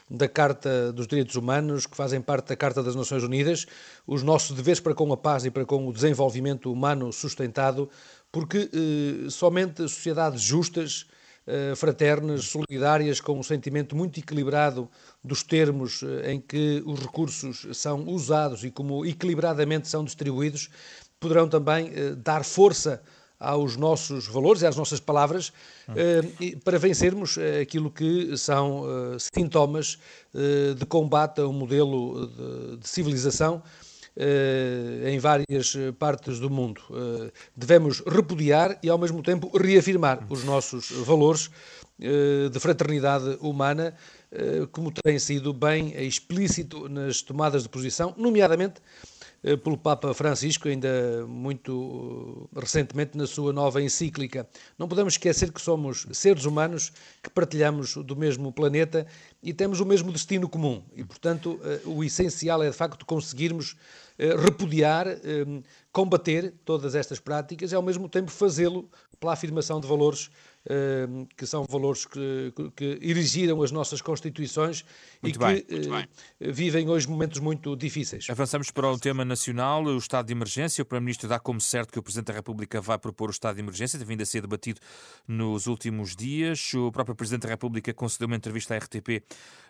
da 0.09 0.27
Carta 0.27 0.91
dos 0.91 1.05
Direitos 1.05 1.35
Humanos, 1.35 1.85
que 1.85 1.95
fazem 1.95 2.19
parte 2.19 2.47
da 2.47 2.55
Carta 2.55 2.81
das 2.81 2.95
Nações 2.95 3.21
Unidas, 3.21 3.67
os 4.07 4.23
nossos 4.23 4.57
deveres 4.57 4.79
para 4.79 4.95
com 4.95 5.13
a 5.13 5.17
paz 5.17 5.45
e 5.45 5.51
para 5.51 5.63
com 5.63 5.87
o 5.87 5.93
desenvolvimento 5.93 6.71
humano 6.71 7.13
sustentado, 7.13 7.87
porque 8.31 8.67
eh, 8.73 9.29
somente 9.29 9.83
sociedades 9.83 10.41
justas 10.41 11.05
fraternas, 11.75 12.45
solidárias, 12.45 13.19
com 13.19 13.37
um 13.37 13.43
sentimento 13.43 13.95
muito 13.95 14.19
equilibrado 14.19 14.89
dos 15.23 15.43
termos 15.43 16.01
eh, 16.03 16.33
em 16.33 16.39
que 16.39 16.81
os 16.85 16.99
recursos 16.99 17.67
são 17.73 18.07
usados 18.07 18.63
e 18.63 18.71
como 18.71 19.05
equilibradamente 19.05 19.87
são 19.87 20.03
distribuídos, 20.03 20.69
poderão 21.19 21.47
também 21.47 21.91
eh, 21.93 22.15
dar 22.15 22.43
força 22.45 23.01
aos 23.39 23.75
nossos 23.75 24.25
valores 24.25 24.61
e 24.61 24.67
às 24.67 24.77
nossas 24.77 25.01
palavras 25.01 25.51
para 26.63 26.79
vencermos 26.79 27.37
aquilo 27.61 27.91
que 27.91 28.37
são 28.37 28.85
sintomas 29.35 29.99
de 30.77 30.85
combate 30.85 31.41
a 31.41 31.47
um 31.47 31.51
modelo 31.51 32.31
de 32.77 32.87
civilização 32.87 33.61
eh, 33.61 33.92
em 34.15 35.17
várias 35.19 35.75
eh, 35.75 35.91
partes 35.91 36.39
do 36.39 36.49
mundo. 36.49 36.81
Eh, 36.91 37.31
devemos 37.55 38.01
repudiar 38.05 38.79
e, 38.83 38.89
ao 38.89 38.97
mesmo 38.97 39.23
tempo, 39.23 39.49
reafirmar 39.57 40.25
os 40.29 40.43
nossos 40.43 40.91
valores 40.91 41.49
de 42.51 42.59
fraternidade 42.59 43.37
humana, 43.39 43.93
como 44.71 44.91
tem 44.91 45.17
sido 45.19 45.53
bem 45.53 45.93
explícito 46.03 46.89
nas 46.89 47.21
tomadas 47.21 47.63
de 47.63 47.69
posição, 47.69 48.13
nomeadamente 48.17 48.81
eh, 48.81 49.12
pelo 49.57 49.77
Papa 49.77 50.13
Francisco, 50.13 50.69
ainda 50.69 51.25
muito 51.27 52.49
eh, 52.55 52.59
recentemente 52.61 53.17
na 53.17 53.27
sua 53.27 53.51
nova 53.51 53.81
encíclica. 53.81 54.47
Não 54.77 54.87
podemos 54.87 55.15
esquecer 55.15 55.51
que 55.51 55.61
somos 55.61 56.07
seres 56.13 56.45
humanos 56.45 56.93
que 57.21 57.29
partilhamos 57.29 57.95
do 57.95 58.15
mesmo 58.15 58.53
planeta 58.53 59.05
e 59.41 59.53
temos 59.53 59.81
o 59.81 59.85
mesmo 59.85 60.13
destino 60.13 60.47
comum. 60.47 60.81
E, 60.95 61.03
portanto, 61.03 61.59
eh, 61.63 61.81
o 61.85 62.03
essencial 62.03 62.63
é 62.63 62.69
de 62.69 62.75
facto 62.75 63.05
conseguirmos 63.05 63.75
repudiar, 64.45 65.07
combater 65.91 66.53
todas 66.63 66.93
estas 66.93 67.19
práticas 67.19 67.71
e, 67.71 67.75
ao 67.75 67.81
mesmo 67.81 68.07
tempo, 68.07 68.29
fazê-lo 68.29 68.87
pela 69.19 69.33
afirmação 69.33 69.79
de 69.79 69.87
valores 69.87 70.29
que 71.35 71.45
são 71.45 71.65
valores 71.65 72.05
que, 72.05 72.53
que 72.75 72.97
erigiram 73.01 73.61
as 73.61 73.71
nossas 73.71 74.01
constituições 74.01 74.85
muito 75.21 75.35
e 75.35 75.39
bem, 75.39 75.61
que 75.61 75.89
eh, 76.39 76.51
vivem 76.51 76.87
hoje 76.89 77.07
momentos 77.07 77.39
muito 77.39 77.75
difíceis. 77.75 78.29
Avançamos 78.29 78.71
para 78.71 78.89
o 78.89 78.97
tema 78.97 79.25
nacional, 79.25 79.83
o 79.83 79.97
estado 79.97 80.27
de 80.27 80.33
emergência. 80.33 80.81
O 80.81 80.85
Primeiro-Ministro 80.85 81.27
dá 81.27 81.37
como 81.37 81.59
certo 81.59 81.91
que 81.91 81.99
o 81.99 82.03
Presidente 82.03 82.27
da 82.27 82.33
República 82.33 82.79
vai 82.79 82.97
propor 82.97 83.27
o 83.29 83.31
estado 83.31 83.55
de 83.55 83.61
emergência, 83.61 83.99
tem 83.99 84.07
vindo 84.07 84.21
a 84.21 84.25
ser 84.25 84.41
debatido 84.41 84.79
nos 85.27 85.67
últimos 85.67 86.15
dias. 86.15 86.73
O 86.73 86.91
próprio 86.91 87.15
Presidente 87.15 87.41
da 87.41 87.49
República 87.49 87.93
concedeu 87.93 88.27
uma 88.27 88.37
entrevista 88.37 88.73
à 88.73 88.77
RTP, 88.77 89.23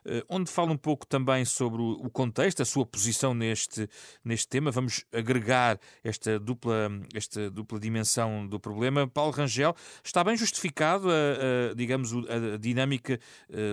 eh, 0.06 0.24
onde 0.30 0.52
fala 0.52 0.72
um 0.72 0.78
pouco 0.78 1.08
também 1.08 1.44
sobre 1.44 1.82
o 1.82 2.10
contexto, 2.12 2.62
a 2.62 2.66
sua 2.66 2.86
posição 2.86 3.34
neste, 3.34 3.90
neste 4.24 4.48
tema. 4.48 4.70
Vamos 4.70 5.06
agregar 5.12 5.80
esta 6.04 6.40
dupla, 6.40 6.92
esta 7.16 7.50
dupla 7.50 7.80
dimensão 7.80 8.46
do 8.46 8.60
problema. 8.60 9.08
Paulo 9.08 9.32
Rangel, 9.32 9.76
está 10.04 10.24
bem 10.24 10.38
justificado 10.38 10.83
a, 10.84 11.72
a, 11.72 11.74
digamos, 11.76 12.12
a, 12.14 12.58
dinâmica, 12.58 13.20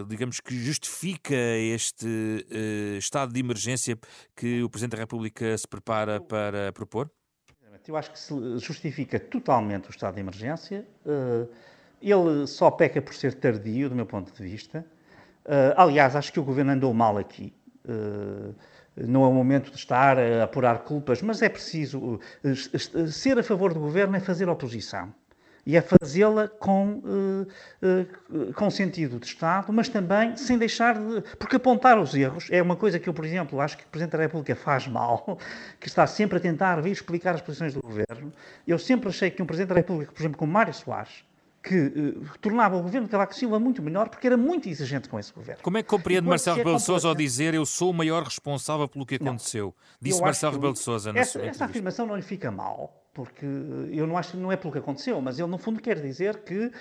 digamos, 0.09 0.41
que 0.41 0.55
justifica 0.55 1.35
este 1.35 2.47
estado 2.99 3.33
de 3.33 3.41
emergência 3.41 3.99
que 4.37 4.63
o 4.63 4.71
Presidente 4.71 4.93
da 4.93 4.99
República 4.99 5.57
se 5.57 5.67
prepara 5.67 6.21
para 6.21 6.73
propor? 6.73 7.11
Eu 7.87 7.97
acho 7.97 8.13
que 8.13 8.19
se 8.19 8.59
justifica 8.59 9.19
totalmente 9.19 9.89
o 9.89 9.91
estado 9.91 10.15
de 10.15 10.21
emergência. 10.21 10.87
Ele 12.01 12.47
só 12.47 12.71
peca 12.71 13.03
por 13.03 13.15
ser 13.15 13.35
tardio, 13.35 13.89
do 13.89 13.97
meu 13.97 14.07
ponto 14.07 14.33
de 14.33 14.43
vista. 14.43 14.87
Aliás, 15.77 16.15
acho 16.15 16.33
que 16.33 16.39
o 16.39 16.45
governo 16.45 16.73
andou 16.73 16.95
mal 16.95 17.19
aqui. 17.19 17.53
Não 18.97 19.25
é 19.25 19.27
o 19.27 19.33
momento 19.33 19.71
de 19.71 19.77
estar 19.77 20.19
a 20.19 20.45
apurar 20.45 20.81
culpas, 20.85 21.21
mas 21.23 21.43
é 21.43 21.49
preciso. 21.49 22.21
Ser 23.11 23.39
a 23.39 23.43
favor 23.43 23.75
do 23.75 23.81
governo 23.81 24.17
é 24.17 24.21
fazer 24.21 24.49
oposição 24.49 25.13
e 25.67 25.77
é 25.77 25.83
fazê-la 25.83 26.49
com, 26.49 27.03
uh, 27.05 27.47
uh, 27.83 28.53
com 28.55 28.71
sentido 28.71 29.19
de 29.19 29.27
Estado, 29.27 29.73
mas 29.73 29.89
também 29.89 30.37
sem 30.37 30.59
deixar 30.59 30.95
de. 30.99 31.23
Porque 31.39 31.57
apontar 31.57 31.99
os 31.99 32.15
erros 32.15 32.49
é 32.51 32.63
uma 32.63 32.77
coisa 32.77 32.99
que 32.99 33.09
eu, 33.09 33.15
por 33.15 33.25
exemplo, 33.25 33.61
acho 33.61 33.77
que 33.77 33.85
o 33.85 33.89
Presidente 33.89 34.13
da 34.13 34.23
República 34.23 34.55
faz 34.57 34.87
mal, 34.87 35.39
que 35.79 35.89
está 35.89 36.07
sempre 36.07 36.39
a 36.39 36.41
tentar 36.41 36.81
vir 36.81 36.93
explicar 36.93 37.35
as 37.35 37.41
posições 37.41 37.75
do 37.75 37.81
governo. 37.81 38.33
Eu 38.67 38.79
sempre 38.79 39.09
achei 39.09 39.31
que 39.31 39.43
um 39.43 39.47
Presidente 39.47 39.69
da 39.69 39.75
República, 39.75 40.13
por 40.13 40.21
exemplo, 40.21 40.39
como 40.39 40.53
Mário 40.53 40.73
Soares, 40.73 41.25
que 41.63 41.77
uh, 41.77 42.39
tornava 42.41 42.77
o 42.77 42.83
governo 42.83 43.07
de 43.07 43.11
Cavaco 43.11 43.35
Silva 43.35 43.59
muito 43.59 43.83
melhor, 43.83 44.09
porque 44.09 44.27
era 44.27 44.37
muito 44.37 44.69
exigente 44.69 45.09
com 45.09 45.19
esse 45.19 45.33
governo. 45.33 45.63
Como 45.63 45.77
é 45.77 45.83
que 45.83 45.89
compreende 45.89 46.27
Marcelo 46.27 46.57
Rebelo 46.57 46.77
de 46.77 46.83
Sousa 46.83 47.09
ao 47.09 47.15
dizer 47.15 47.55
eu 47.55 47.67
sou 47.67 47.91
o 47.91 47.95
maior 47.95 48.23
responsável 48.23 48.89
pelo 48.89 49.05
que 49.05 49.17
aconteceu? 49.17 49.67
Não, 49.67 49.75
Disse 50.01 50.21
Marcelo 50.21 50.55
Rebelo 50.55 50.73
de 50.73 50.79
Sousa 50.79 51.13
essa, 51.15 51.41
essa 51.43 51.65
afirmação 51.67 52.07
não 52.07 52.17
lhe 52.17 52.23
fica 52.23 52.51
mal, 52.51 53.00
porque 53.13 53.45
eu 53.45 54.07
não 54.07 54.17
acho 54.17 54.33
que 54.33 54.37
não 54.37 54.53
é 54.53 54.57
pelo 54.57 54.73
que 54.73 54.79
aconteceu, 54.79 55.21
mas 55.21 55.39
ele 55.39 55.49
no 55.49 55.59
fundo 55.59 55.81
quer 55.81 56.01
dizer 56.01 56.43
que 56.43 56.67
uh, 56.67 56.73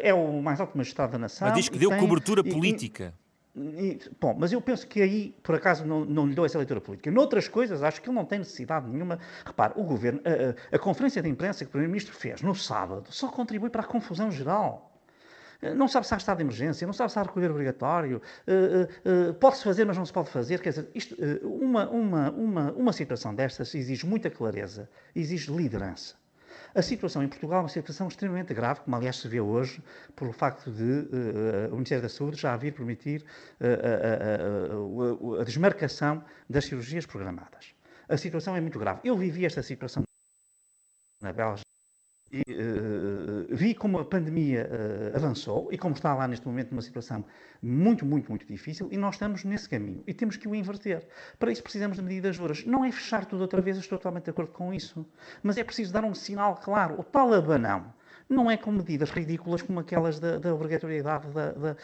é 0.00 0.12
o 0.12 0.40
mais 0.42 0.60
alto 0.60 0.76
magistrado 0.76 1.12
da 1.12 1.18
nação. 1.18 1.48
Mas 1.48 1.56
diz 1.56 1.68
que 1.68 1.78
deu 1.78 1.90
tem, 1.90 1.98
cobertura 1.98 2.42
política. 2.42 3.14
E, 3.54 3.60
e, 3.60 4.00
bom, 4.20 4.34
mas 4.38 4.52
eu 4.52 4.60
penso 4.60 4.86
que 4.86 5.02
aí, 5.02 5.34
por 5.42 5.54
acaso, 5.54 5.84
não, 5.84 6.04
não 6.04 6.26
lhe 6.26 6.34
dou 6.34 6.46
essa 6.46 6.56
leitura 6.56 6.80
política. 6.80 7.10
Noutras 7.10 7.48
coisas, 7.48 7.82
acho 7.82 8.00
que 8.00 8.08
ele 8.08 8.16
não 8.16 8.24
tem 8.24 8.38
necessidade 8.38 8.88
nenhuma. 8.88 9.18
Repare, 9.44 9.74
o 9.76 9.84
governo, 9.84 10.20
a, 10.24 10.74
a, 10.74 10.76
a 10.76 10.78
conferência 10.78 11.20
de 11.20 11.28
imprensa 11.28 11.64
que 11.64 11.68
o 11.68 11.72
Primeiro-Ministro 11.72 12.14
fez 12.14 12.40
no 12.40 12.54
sábado 12.54 13.12
só 13.12 13.28
contribui 13.28 13.68
para 13.68 13.82
a 13.82 13.86
confusão 13.86 14.30
geral. 14.30 14.89
Eh, 15.62 15.74
não 15.74 15.88
sabe 15.88 16.06
se 16.06 16.14
há 16.14 16.16
estado 16.16 16.38
de 16.38 16.44
emergência, 16.44 16.86
não 16.86 16.92
sabe 16.92 17.12
se 17.12 17.18
há 17.18 17.22
recolher 17.22 17.50
obrigatório, 17.50 18.20
uh, 18.46 19.30
uh, 19.30 19.34
pode-se 19.34 19.64
fazer, 19.64 19.84
mas 19.84 19.96
não 19.96 20.06
se 20.06 20.12
pode 20.12 20.30
fazer. 20.30 20.60
Quer 20.60 20.70
dizer, 20.70 20.90
isto, 20.94 21.16
uma, 21.42 21.88
uma, 21.88 22.30
uma, 22.30 22.72
uma 22.72 22.92
situação 22.92 23.34
destas 23.34 23.74
exige 23.74 24.06
muita 24.06 24.30
clareza, 24.30 24.88
exige 25.14 25.52
liderança. 25.52 26.20
A 26.74 26.82
situação 26.82 27.22
em 27.22 27.28
Portugal 27.28 27.60
é 27.60 27.62
uma 27.62 27.68
situação 27.68 28.08
extremamente 28.08 28.54
grave, 28.54 28.80
como 28.80 28.94
aliás 28.94 29.16
se 29.16 29.28
vê 29.28 29.40
hoje, 29.40 29.82
pelo 30.14 30.32
facto 30.32 30.70
de 30.70 30.82
uh, 30.82 31.68
o 31.70 31.72
Ministério 31.72 32.02
da 32.02 32.08
Saúde 32.08 32.40
já 32.40 32.56
vir 32.56 32.72
permitir 32.72 33.24
uh, 33.60 35.40
a 35.40 35.44
desmarcação 35.44 36.24
das 36.48 36.64
cirurgias 36.64 37.06
programadas. 37.06 37.74
A 38.08 38.16
situação 38.16 38.56
é 38.56 38.60
muito 38.60 38.78
grave. 38.78 39.00
Eu 39.04 39.16
vivi 39.16 39.44
esta 39.44 39.62
situação 39.62 40.04
na 41.20 41.32
Bélgica 41.32 41.69
e 42.32 42.42
uh, 42.42 43.46
vi 43.50 43.74
como 43.74 43.98
a 43.98 44.04
pandemia 44.04 44.68
uh, 44.70 45.16
avançou 45.16 45.68
e 45.72 45.78
como 45.78 45.94
está 45.94 46.14
lá 46.14 46.28
neste 46.28 46.46
momento 46.46 46.70
numa 46.70 46.82
situação 46.82 47.24
muito, 47.60 48.06
muito, 48.06 48.28
muito 48.28 48.46
difícil 48.46 48.88
e 48.92 48.96
nós 48.96 49.16
estamos 49.16 49.44
nesse 49.44 49.68
caminho 49.68 50.02
e 50.06 50.14
temos 50.14 50.36
que 50.36 50.46
o 50.46 50.54
inverter. 50.54 51.06
Para 51.38 51.50
isso 51.50 51.62
precisamos 51.62 51.96
de 51.96 52.02
medidas 52.02 52.38
duras. 52.38 52.64
Não 52.64 52.84
é 52.84 52.92
fechar 52.92 53.24
tudo 53.24 53.40
outra 53.40 53.60
vez, 53.60 53.76
estou 53.76 53.98
totalmente 53.98 54.24
de 54.24 54.30
acordo 54.30 54.52
com 54.52 54.72
isso, 54.72 55.04
mas 55.42 55.58
é 55.58 55.64
preciso 55.64 55.92
dar 55.92 56.04
um 56.04 56.14
sinal 56.14 56.56
claro. 56.56 57.00
O 57.00 57.02
tal 57.02 57.34
abanão 57.34 57.92
não 58.28 58.48
é 58.48 58.56
com 58.56 58.70
medidas 58.70 59.10
ridículas 59.10 59.60
como 59.60 59.80
aquelas 59.80 60.20
da, 60.20 60.38
da 60.38 60.54
obrigatoriedade. 60.54 61.26
Da, 61.32 61.52
da, 61.52 61.76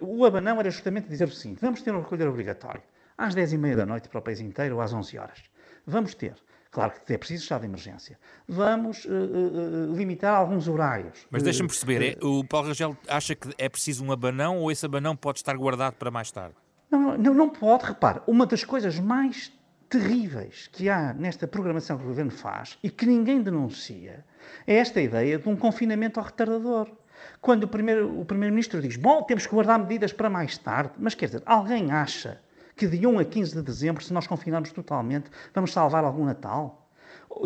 o 0.00 0.24
abanão 0.24 0.58
era 0.58 0.70
justamente 0.70 1.08
dizer 1.08 1.28
o 1.28 1.32
seguinte, 1.32 1.60
vamos 1.60 1.82
ter 1.82 1.94
um 1.94 2.00
recolher 2.00 2.28
obrigatório 2.28 2.82
às 3.18 3.34
10h30 3.34 3.76
da 3.76 3.86
noite 3.86 4.08
para 4.08 4.18
o 4.18 4.22
país 4.22 4.40
inteiro 4.40 4.76
ou 4.76 4.80
às 4.80 4.92
11 4.94 5.18
horas. 5.18 5.42
Vamos 5.86 6.14
ter. 6.14 6.34
Claro 6.72 6.94
que 7.04 7.12
é 7.12 7.18
preciso 7.18 7.42
estado 7.42 7.60
de 7.60 7.66
emergência. 7.66 8.18
Vamos 8.48 9.04
uh, 9.04 9.10
uh, 9.10 9.94
limitar 9.94 10.34
alguns 10.34 10.66
horários. 10.66 11.26
Mas 11.30 11.42
deixa-me 11.42 11.68
perceber, 11.68 12.16
é, 12.16 12.26
o 12.26 12.42
Paulo 12.42 12.68
Rangel 12.68 12.96
acha 13.06 13.34
que 13.34 13.50
é 13.58 13.68
preciso 13.68 14.02
um 14.02 14.10
abanão 14.10 14.58
ou 14.58 14.72
esse 14.72 14.86
abanão 14.86 15.14
pode 15.14 15.38
estar 15.38 15.54
guardado 15.54 15.96
para 15.96 16.10
mais 16.10 16.32
tarde? 16.32 16.54
Não, 16.90 17.18
não, 17.18 17.34
não 17.34 17.48
pode. 17.50 17.84
Repare, 17.84 18.22
uma 18.26 18.46
das 18.46 18.64
coisas 18.64 18.98
mais 18.98 19.52
terríveis 19.86 20.70
que 20.72 20.88
há 20.88 21.12
nesta 21.12 21.46
programação 21.46 21.98
que 21.98 22.04
o 22.04 22.06
Governo 22.08 22.30
faz 22.30 22.78
e 22.82 22.88
que 22.88 23.04
ninguém 23.04 23.42
denuncia 23.42 24.24
é 24.66 24.76
esta 24.76 24.98
ideia 24.98 25.38
de 25.38 25.46
um 25.50 25.54
confinamento 25.54 26.18
ao 26.18 26.24
retardador. 26.24 26.90
Quando 27.38 27.64
o 27.64 27.68
Primeiro-Ministro 27.68 28.24
primeiro 28.24 28.88
diz, 28.88 28.96
bom, 28.96 29.22
temos 29.24 29.46
que 29.46 29.54
guardar 29.54 29.78
medidas 29.78 30.10
para 30.10 30.30
mais 30.30 30.56
tarde, 30.56 30.92
mas 30.98 31.14
quer 31.14 31.26
dizer, 31.26 31.42
alguém 31.44 31.92
acha 31.92 32.40
que 32.76 32.86
de 32.86 33.06
1 33.06 33.18
a 33.18 33.24
15 33.24 33.54
de 33.54 33.62
dezembro, 33.62 34.02
se 34.02 34.12
nós 34.12 34.26
confinarmos 34.26 34.72
totalmente, 34.72 35.30
vamos 35.54 35.72
salvar 35.72 36.04
algum 36.04 36.24
Natal? 36.24 36.88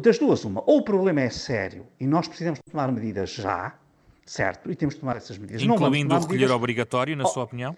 Das 0.02 0.18
duas, 0.18 0.44
uma. 0.44 0.62
Ou 0.66 0.78
o 0.78 0.82
problema 0.82 1.20
é 1.20 1.30
sério 1.30 1.86
e 2.00 2.06
nós 2.06 2.26
precisamos 2.26 2.60
tomar 2.70 2.90
medidas 2.90 3.30
já, 3.30 3.74
certo? 4.24 4.70
E 4.70 4.76
temos 4.76 4.94
de 4.94 5.00
tomar 5.00 5.16
essas 5.16 5.38
medidas. 5.38 5.62
Incluindo 5.62 6.14
o 6.14 6.18
recolher 6.18 6.32
medidas... 6.32 6.56
obrigatório, 6.56 7.16
na 7.16 7.24
oh, 7.24 7.28
sua 7.28 7.44
opinião? 7.44 7.76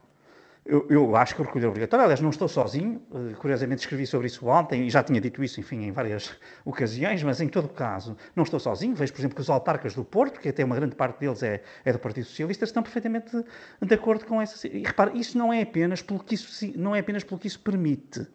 Eu, 0.71 0.87
eu, 0.91 1.17
acho 1.17 1.35
que 1.35 1.41
o 1.41 1.45
recolher 1.47 1.67
obrigatório, 1.67 2.05
aliás, 2.05 2.21
não 2.21 2.29
estou 2.29 2.47
sozinho, 2.47 3.01
uh, 3.11 3.35
curiosamente 3.37 3.81
escrevi 3.81 4.07
sobre 4.07 4.27
isso 4.27 4.47
ontem 4.47 4.87
e 4.87 4.91
já 4.91 5.03
tinha 5.03 5.19
dito 5.19 5.43
isso, 5.43 5.59
enfim, 5.59 5.87
em 5.87 5.93
várias 5.93 6.37
ocasiões, 6.63 7.23
mas 7.23 7.41
em 7.41 7.49
todo 7.49 7.71
caso, 7.71 8.15
não 8.37 8.45
estou 8.45 8.61
sozinho. 8.61 8.95
Vejo, 8.95 9.11
por 9.15 9.19
exemplo, 9.19 9.35
que 9.35 9.41
os 9.41 9.49
autarcas 9.49 9.95
do 9.95 10.05
Porto, 10.05 10.39
que 10.39 10.51
até 10.51 10.63
uma 10.63 10.77
grande 10.77 10.95
parte 10.95 11.21
deles 11.21 11.43
é, 11.43 11.63
é 11.87 11.91
do 11.91 11.99
Partido 11.99 12.27
Socialista, 12.27 12.67
estão 12.67 12.83
perfeitamente 12.83 13.35
de, 13.35 13.45
de 13.87 13.95
acordo 13.95 14.27
com 14.27 14.43
essa. 14.43 14.69
E 14.69 14.83
repare, 14.83 15.19
isso 15.19 15.39
não 15.39 15.51
é 15.51 15.63
apenas 15.63 16.03
pelo 16.03 16.23
que 16.23 16.35
isso, 16.35 16.71
não 16.77 16.95
é 16.95 16.99
apenas 16.99 17.25
pelo 17.25 17.41
que 17.41 17.47
isso 17.47 17.61
permite 17.61 18.29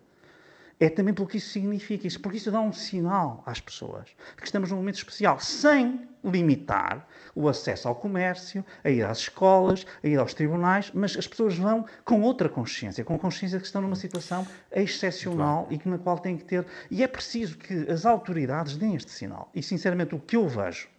é 0.83 0.89
também 0.89 1.13
pelo 1.13 1.27
que 1.27 1.37
isso 1.37 1.49
significa, 1.49 2.05
isso, 2.05 2.19
porque 2.19 2.37
isso 2.37 2.51
dá 2.51 2.59
um 2.59 2.73
sinal 2.73 3.41
às 3.45 3.61
pessoas 3.61 4.07
de 4.07 4.41
que 4.41 4.45
estamos 4.45 4.69
num 4.69 4.77
momento 4.77 4.95
especial, 4.95 5.39
sem 5.39 6.01
limitar 6.21 7.07
o 7.33 7.47
acesso 7.47 7.87
ao 7.87 7.95
comércio, 7.95 8.65
a 8.83 8.89
ir 8.89 9.03
às 9.03 9.19
escolas, 9.19 9.85
a 10.03 10.07
ir 10.07 10.17
aos 10.17 10.33
tribunais, 10.33 10.91
mas 10.93 11.17
as 11.17 11.25
pessoas 11.25 11.57
vão 11.57 11.85
com 12.03 12.21
outra 12.21 12.49
consciência, 12.49 13.03
com 13.03 13.17
consciência 13.17 13.57
de 13.57 13.61
que 13.61 13.67
estão 13.67 13.81
numa 13.81 13.95
situação 13.95 14.45
excepcional 14.71 15.67
e 15.69 15.77
que 15.77 15.87
na 15.87 15.97
qual 15.97 16.19
têm 16.19 16.35
que 16.35 16.43
ter. 16.43 16.65
E 16.91 17.01
é 17.01 17.07
preciso 17.07 17.57
que 17.57 17.89
as 17.89 18.05
autoridades 18.05 18.75
deem 18.75 18.95
este 18.95 19.11
sinal. 19.11 19.49
E, 19.55 19.63
sinceramente, 19.63 20.13
o 20.13 20.19
que 20.19 20.35
eu 20.35 20.47
vejo 20.47 20.91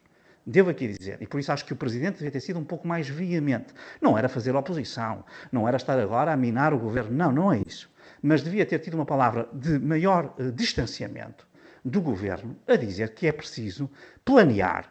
Devo 0.46 0.68
aqui 0.68 0.86
dizer, 0.86 1.16
e 1.22 1.26
por 1.26 1.40
isso 1.40 1.50
acho 1.50 1.64
que 1.64 1.72
o 1.72 1.76
Presidente 1.76 2.16
devia 2.16 2.30
ter 2.30 2.40
sido 2.40 2.58
um 2.58 2.64
pouco 2.64 2.86
mais 2.86 3.08
veemente. 3.08 3.72
Não 3.98 4.18
era 4.18 4.28
fazer 4.28 4.54
oposição, 4.54 5.24
não 5.50 5.66
era 5.66 5.78
estar 5.78 5.98
agora 5.98 6.34
a 6.34 6.36
minar 6.36 6.74
o 6.74 6.78
governo, 6.78 7.16
não, 7.16 7.32
não 7.32 7.50
é 7.50 7.62
isso 7.66 7.88
mas 8.24 8.42
devia 8.42 8.64
ter 8.64 8.78
tido 8.78 8.94
uma 8.94 9.04
palavra 9.04 9.46
de 9.52 9.78
maior 9.78 10.34
uh, 10.38 10.50
distanciamento 10.50 11.46
do 11.84 12.00
governo 12.00 12.56
a 12.66 12.74
dizer 12.74 13.12
que 13.12 13.26
é 13.26 13.32
preciso 13.32 13.90
planear. 14.24 14.90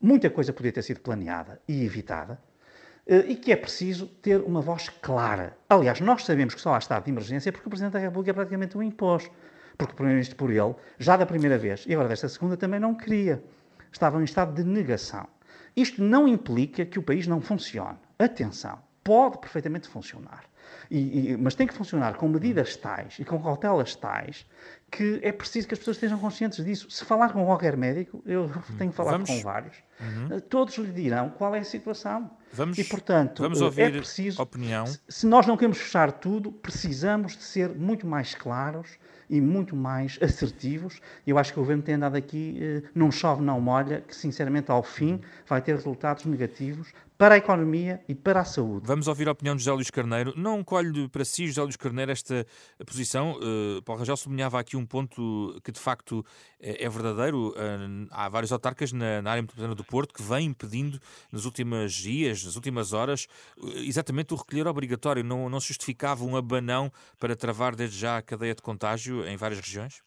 Muita 0.00 0.30
coisa 0.30 0.50
podia 0.50 0.72
ter 0.72 0.82
sido 0.82 1.00
planeada 1.00 1.60
e 1.68 1.84
evitada. 1.84 2.40
Uh, 3.06 3.28
e 3.28 3.36
que 3.36 3.52
é 3.52 3.56
preciso 3.56 4.06
ter 4.06 4.40
uma 4.40 4.62
voz 4.62 4.88
clara. 4.88 5.54
Aliás, 5.68 6.00
nós 6.00 6.24
sabemos 6.24 6.54
que 6.54 6.60
só 6.60 6.72
há 6.72 6.78
estado 6.78 7.04
de 7.04 7.10
emergência 7.10 7.52
porque 7.52 7.66
o 7.66 7.70
Presidente 7.70 7.92
da 7.92 7.98
República 7.98 8.32
praticamente 8.32 8.78
o 8.78 8.82
impôs. 8.82 9.30
Porque 9.76 9.92
o 9.92 9.96
Primeiro-Ministro, 9.96 10.36
por 10.36 10.50
ele, 10.50 10.74
já 10.98 11.18
da 11.18 11.26
primeira 11.26 11.58
vez 11.58 11.84
e 11.86 11.92
agora 11.92 12.08
desta 12.08 12.30
segunda, 12.30 12.56
também 12.56 12.80
não 12.80 12.94
queria. 12.94 13.44
Estava 13.92 14.18
em 14.18 14.24
estado 14.24 14.54
de 14.54 14.64
negação. 14.64 15.26
Isto 15.76 16.02
não 16.02 16.26
implica 16.26 16.86
que 16.86 16.98
o 16.98 17.02
país 17.02 17.26
não 17.26 17.42
funcione. 17.42 17.98
Atenção, 18.18 18.78
pode 19.04 19.38
perfeitamente 19.38 19.86
funcionar. 19.86 20.44
E, 20.90 21.32
e, 21.32 21.36
mas 21.36 21.54
tem 21.54 21.66
que 21.66 21.74
funcionar 21.74 22.14
com 22.14 22.28
medidas 22.28 22.76
tais 22.76 23.18
e 23.18 23.24
com 23.24 23.40
cautelas 23.40 23.94
tais 23.94 24.46
que 24.90 25.20
é 25.22 25.30
preciso 25.30 25.68
que 25.68 25.74
as 25.74 25.78
pessoas 25.78 25.96
estejam 25.96 26.18
conscientes 26.18 26.64
disso. 26.64 26.90
Se 26.90 27.04
falar 27.04 27.32
com 27.32 27.44
qualquer 27.44 27.76
médico, 27.76 28.22
eu 28.26 28.50
tenho 28.76 28.90
falado 28.90 29.12
vamos, 29.12 29.30
com 29.30 29.40
vários, 29.40 29.76
uhum. 30.00 30.36
Eh, 30.36 30.40
todos 30.40 30.76
lhe 30.78 30.92
dirão 30.92 31.30
qual 31.30 31.54
é 31.54 31.60
a 31.60 31.64
situação. 31.64 32.30
Vamos, 32.52 32.76
e, 32.76 32.84
portanto, 32.84 33.42
vamos 33.42 33.60
eh, 33.60 33.64
ouvir 33.64 33.82
é 33.82 33.90
preciso, 33.90 34.42
opinião. 34.42 34.84
Se, 35.08 35.26
nós 35.26 35.46
não 35.46 35.56
queremos 35.56 35.78
fechar 35.78 36.10
tudo, 36.10 36.50
precisamos 36.50 37.36
de 37.36 37.44
ser 37.44 37.68
muito 37.70 38.06
mais 38.06 38.34
claros 38.34 38.98
e 39.28 39.40
muito 39.40 39.76
mais 39.76 40.18
assertivos. 40.20 41.00
Eu 41.24 41.38
acho 41.38 41.52
que 41.52 41.60
o 41.60 41.62
governo 41.62 41.84
tem 41.84 41.94
andado 41.94 42.16
aqui, 42.16 42.58
eh, 42.60 42.82
não 42.92 43.12
chove, 43.12 43.42
não 43.42 43.60
molha, 43.60 44.00
que 44.00 44.16
sinceramente 44.16 44.72
ao 44.72 44.82
fim 44.82 45.20
vai 45.46 45.62
ter 45.62 45.76
resultados 45.76 46.24
negativos 46.24 46.92
para 47.20 47.34
a 47.34 47.36
economia 47.36 48.02
e 48.08 48.14
para 48.14 48.40
a 48.40 48.44
saúde. 48.46 48.86
Vamos 48.86 49.06
ouvir 49.06 49.28
a 49.28 49.32
opinião 49.32 49.54
de 49.54 49.62
José 49.62 49.74
Luís 49.74 49.90
Carneiro. 49.90 50.32
Não 50.38 50.64
colhe 50.64 51.06
para 51.06 51.22
si, 51.22 51.48
José 51.48 51.62
Luís 51.62 51.76
Carneiro, 51.76 52.10
esta 52.10 52.46
posição. 52.86 53.32
Uh, 53.32 53.82
Paulo 53.82 54.00
Rangel 54.00 54.16
sublinhava 54.16 54.58
aqui 54.58 54.74
um 54.74 54.86
ponto 54.86 55.60
que 55.62 55.70
de 55.70 55.78
facto 55.78 56.24
é, 56.58 56.82
é 56.82 56.88
verdadeiro. 56.88 57.50
Uh, 57.50 58.08
há 58.10 58.26
vários 58.30 58.50
autarcas 58.52 58.90
na, 58.90 59.20
na 59.20 59.32
área 59.32 59.42
metropolitana 59.42 59.74
do 59.74 59.84
Porto 59.84 60.14
que 60.14 60.22
vêm 60.22 60.50
pedindo 60.54 60.98
nos 61.30 61.44
últimos 61.44 61.92
dias, 61.92 62.42
nas 62.42 62.56
últimas 62.56 62.94
horas, 62.94 63.26
uh, 63.58 63.68
exatamente 63.80 64.32
o 64.32 64.36
recolher 64.38 64.66
obrigatório. 64.66 65.22
Não, 65.22 65.50
não 65.50 65.60
se 65.60 65.68
justificava 65.68 66.24
um 66.24 66.34
abanão 66.34 66.90
para 67.18 67.36
travar 67.36 67.76
desde 67.76 67.98
já 67.98 68.16
a 68.16 68.22
cadeia 68.22 68.54
de 68.54 68.62
contágio 68.62 69.28
em 69.28 69.36
várias 69.36 69.60
regiões? 69.60 70.00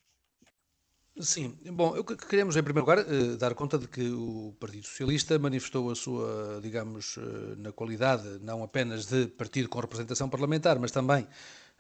Sim, 1.19 1.55
bom, 1.71 1.95
eu 1.95 2.03
queremos 2.03 2.55
em 2.55 2.63
primeiro 2.63 2.89
lugar 2.89 3.05
eh, 3.07 3.35
dar 3.37 3.53
conta 3.53 3.77
de 3.77 3.87
que 3.87 4.09
o 4.09 4.55
Partido 4.59 4.87
Socialista 4.87 5.37
manifestou 5.37 5.91
a 5.91 5.95
sua, 5.95 6.59
digamos, 6.59 7.19
eh, 7.19 7.55
na 7.57 7.71
qualidade 7.71 8.39
não 8.41 8.63
apenas 8.63 9.05
de 9.05 9.27
partido 9.27 9.69
com 9.69 9.79
representação 9.79 10.27
parlamentar, 10.27 10.79
mas 10.79 10.89
também 10.89 11.27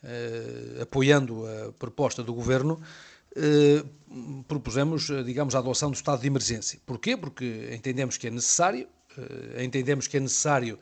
eh, 0.03 0.77
apoiando 0.83 1.47
a 1.47 1.71
proposta 1.73 2.21
do 2.21 2.31
Governo, 2.33 2.79
propusemos, 4.47 5.07
digamos, 5.25 5.55
a 5.55 5.59
adoção 5.59 5.89
do 5.89 5.95
estado 5.95 6.21
de 6.21 6.27
emergência. 6.27 6.79
Porquê? 6.85 7.17
Porque 7.17 7.71
entendemos 7.73 8.15
que 8.15 8.27
é 8.27 8.29
necessário, 8.29 8.87
entendemos 9.59 10.07
que 10.07 10.17
é 10.17 10.19
necessário 10.19 10.77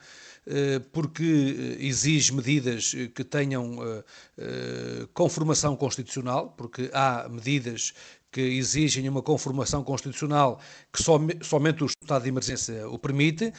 porque 0.92 1.78
exige 1.80 2.34
medidas 2.34 2.94
que 3.16 3.24
tenham 3.24 3.78
conformação 5.14 5.78
constitucional, 5.78 6.54
porque 6.58 6.90
há 6.94 7.30
medidas 7.30 7.94
que 8.32 8.41
exigem 8.41 9.08
uma 9.10 9.22
conformação 9.22 9.84
constitucional 9.84 10.60
que 10.91 11.04
somente 11.44 11.84
o 11.84 11.88
estado 11.88 12.24
de 12.24 12.30
emergência 12.30 12.88
o 12.88 12.98
permite, 12.98 13.52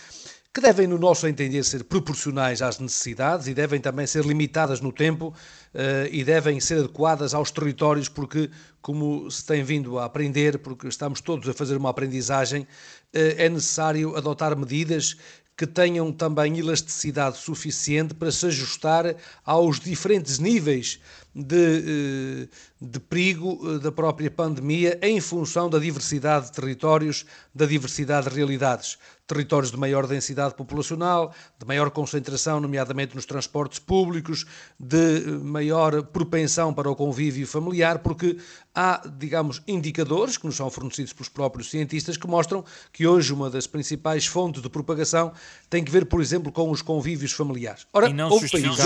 que 0.55 0.61
devem, 0.61 0.87
no 0.87 0.99
nosso 0.99 1.27
entender, 1.27 1.65
ser 1.65 1.85
proporcionais 1.85 2.61
às 2.61 2.79
necessidades 2.79 3.47
e 3.47 3.55
devem 3.55 3.81
também 3.81 4.07
ser 4.07 4.25
limitadas 4.25 4.83
no 4.83 4.93
tempo 4.93 5.29
uh, 5.29 6.09
e 6.11 6.23
devem 6.23 6.61
ser 6.61 6.81
adequadas 6.81 7.33
aos 7.33 7.51
territórios, 7.51 8.07
porque, 8.07 8.51
como 8.83 9.31
se 9.31 9.47
tem 9.47 9.65
vindo 9.65 9.99
a 9.99 10.05
aprender, 10.05 10.59
porque 10.59 10.87
estamos 10.89 11.23
todos 11.23 11.49
a 11.49 11.55
fazer 11.55 11.77
uma 11.79 11.89
aprendizagem, 11.89 12.63
uh, 12.63 12.67
é 13.15 13.49
necessário 13.49 14.15
adotar 14.15 14.55
medidas 14.55 15.17
que 15.57 15.67
tenham 15.67 16.13
também 16.13 16.59
elasticidade 16.59 17.39
suficiente 17.39 18.15
para 18.15 18.33
se 18.33 18.47
ajustar 18.47 19.15
aos 19.45 19.79
diferentes 19.79 20.39
níveis 20.39 20.99
de, 21.35 22.47
eh, 22.47 22.49
de 22.83 22.99
perigo 22.99 23.61
eh, 23.62 23.79
da 23.79 23.92
própria 23.92 24.31
pandemia 24.31 24.99
em 25.01 25.21
função 25.21 25.71
da 25.71 25.79
diversidade 25.79 26.47
de 26.47 26.53
territórios, 26.53 27.25
da 27.55 27.64
diversidade 27.64 28.29
de 28.29 28.35
realidades 28.35 28.99
territórios 29.33 29.71
de 29.71 29.79
maior 29.79 30.07
densidade 30.07 30.55
populacional, 30.55 31.33
de 31.59 31.66
maior 31.66 31.90
concentração, 31.90 32.61
nomeadamente 32.61 33.14
nos 33.14 33.25
transportes 33.25 33.79
públicos, 33.79 34.45
de 34.79 35.21
maior 35.42 36.03
propensão 36.03 36.75
para 36.75 36.90
o 36.90 36.97
convívio 36.97 37.47
familiar, 37.47 38.01
porque 38.01 38.37
há, 38.75 39.03
digamos, 39.18 39.62
indicadores 39.66 40.37
que 40.37 40.47
nos 40.47 40.57
são 40.57 40.71
fornecidos 40.71 41.12
pelos 41.12 41.29
próprios 41.29 41.71
cientistas 41.71 42.16
que 42.16 42.27
mostram 42.27 42.64
que 42.92 43.07
hoje 43.07 43.33
uma 43.33 43.49
das 43.49 43.66
principais 43.66 44.27
fontes 44.27 44.61
de 44.61 44.68
propagação 44.68 45.33
tem 45.71 45.85
que 45.85 45.90
ver, 45.90 46.07
por 46.07 46.21
exemplo, 46.21 46.53
com 46.53 46.71
os 46.71 46.83
convívios 46.83 47.33
familiares. 47.33 47.87
Ora, 47.92 48.09
e 48.09 48.12
não 48.12 48.29
houve 48.29 48.51
países. 48.51 48.79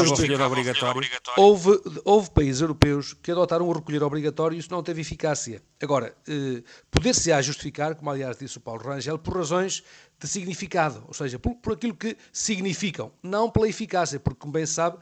Houve, 1.36 1.80
houve 2.04 2.30
países 2.30 2.60
europeus 2.60 3.14
que 3.14 3.30
adotaram 3.30 3.66
o 3.66 3.72
recolher 3.86 4.02
obrigatório 4.02 4.56
e 4.56 4.58
isso 4.58 4.70
não 4.70 4.82
teve 4.82 5.00
eficácia. 5.00 5.62
Agora, 5.80 6.12
eh, 6.28 6.62
poder-se-á 6.90 7.40
justificar, 7.40 7.94
como 7.94 8.10
aliás 8.10 8.36
disse 8.36 8.58
o 8.58 8.60
Paulo 8.60 8.82
Rangel, 8.82 9.18
por 9.18 9.36
razões 9.36 9.84
de 10.18 10.26
significado, 10.26 11.04
ou 11.06 11.14
seja, 11.14 11.38
por, 11.38 11.54
por 11.54 11.74
aquilo 11.74 11.94
que 11.94 12.16
significam, 12.32 13.12
não 13.22 13.48
pela 13.48 13.68
eficácia, 13.68 14.18
porque, 14.18 14.40
como 14.40 14.52
bem 14.52 14.66
se 14.66 14.74
sabe, 14.74 14.98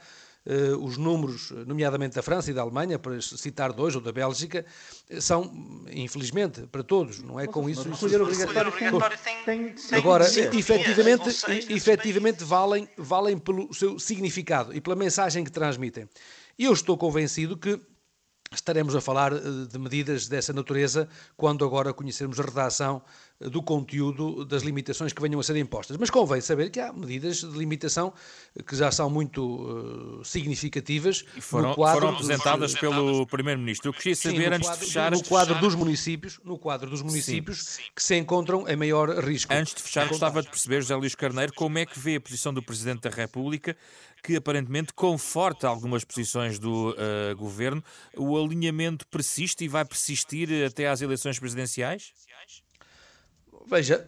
Uh, 0.46 0.76
os 0.84 0.98
números, 0.98 1.50
nomeadamente 1.66 2.16
da 2.16 2.22
França 2.22 2.50
e 2.50 2.52
da 2.52 2.60
Alemanha, 2.60 2.98
para 2.98 3.18
citar 3.18 3.72
dois, 3.72 3.94
ou 3.94 4.00
da 4.02 4.12
Bélgica, 4.12 4.62
são, 5.18 5.50
infelizmente, 5.90 6.66
para 6.66 6.82
todos, 6.82 7.22
não 7.22 7.40
é 7.40 7.46
com 7.46 7.66
isso... 7.66 7.88
isso 7.88 8.04
obrigatório 8.22 8.70
tem, 9.46 9.72
tem, 9.72 9.98
Agora, 9.98 10.26
efetivamente, 10.26 11.30
efetivamente 11.70 12.44
valem, 12.44 12.86
valem 12.98 13.38
pelo 13.38 13.72
seu 13.72 13.98
significado 13.98 14.76
e 14.76 14.82
pela 14.82 14.94
mensagem 14.94 15.42
que 15.42 15.50
transmitem. 15.50 16.06
E 16.58 16.64
eu 16.64 16.74
estou 16.74 16.98
convencido 16.98 17.56
que 17.56 17.80
estaremos 18.52 18.94
a 18.94 19.00
falar 19.00 19.32
eh, 19.32 19.40
de 19.70 19.78
medidas 19.78 20.28
dessa 20.28 20.52
natureza 20.52 21.08
quando 21.36 21.64
agora 21.64 21.92
conhecermos 21.92 22.38
a 22.38 22.42
redação 22.42 23.02
do 23.40 23.62
conteúdo 23.62 24.44
das 24.44 24.62
limitações 24.62 25.12
que 25.12 25.20
venham 25.20 25.40
a 25.40 25.42
ser 25.42 25.56
impostas. 25.56 25.96
Mas 25.96 26.10
convém 26.10 26.40
saber 26.40 26.70
que 26.70 26.80
há 26.80 26.92
medidas 26.92 27.38
de 27.38 27.58
limitação 27.58 28.12
que 28.66 28.76
já 28.76 28.90
são 28.90 29.10
muito 29.10 29.42
uh, 29.42 30.24
significativas. 30.24 31.24
E 31.36 31.40
foram, 31.40 31.74
foram 31.74 32.10
apresentadas 32.10 32.72
dos... 32.72 32.80
pelo 32.80 33.26
Primeiro-Ministro. 33.26 33.90
Eu 33.90 33.92
queria 33.92 34.16
saber, 34.16 34.52
antes 34.52 34.68
quadro, 34.68 34.80
de 34.80 34.86
fechar... 34.86 35.10
No 35.10 35.24
quadro 35.24 35.54
dos 35.60 35.74
municípios, 35.74 36.40
no 36.44 36.58
quadro 36.58 36.88
dos 36.88 37.02
municípios 37.02 37.64
Sim. 37.64 37.82
que 37.94 38.02
se 38.02 38.16
encontram 38.16 38.68
em 38.68 38.76
maior 38.76 39.10
risco. 39.24 39.52
Antes 39.52 39.74
de 39.74 39.82
fechar, 39.82 40.08
gostava 40.08 40.42
de 40.42 40.48
perceber, 40.48 40.80
José 40.82 40.94
Luís 40.94 41.14
Carneiro, 41.14 41.52
como 41.54 41.78
é 41.78 41.86
que 41.86 41.98
vê 41.98 42.16
a 42.16 42.20
posição 42.20 42.54
do 42.54 42.62
Presidente 42.62 43.02
da 43.02 43.10
República 43.10 43.76
que 44.22 44.36
aparentemente 44.36 44.94
conforta 44.94 45.68
algumas 45.68 46.02
posições 46.02 46.58
do 46.58 46.92
uh, 46.92 47.36
governo. 47.36 47.84
O 48.16 48.42
alinhamento 48.42 49.06
persiste 49.08 49.64
e 49.64 49.68
vai 49.68 49.84
persistir 49.84 50.48
até 50.66 50.88
às 50.88 51.02
eleições 51.02 51.38
presidenciais? 51.38 52.14
Veja, 53.66 54.06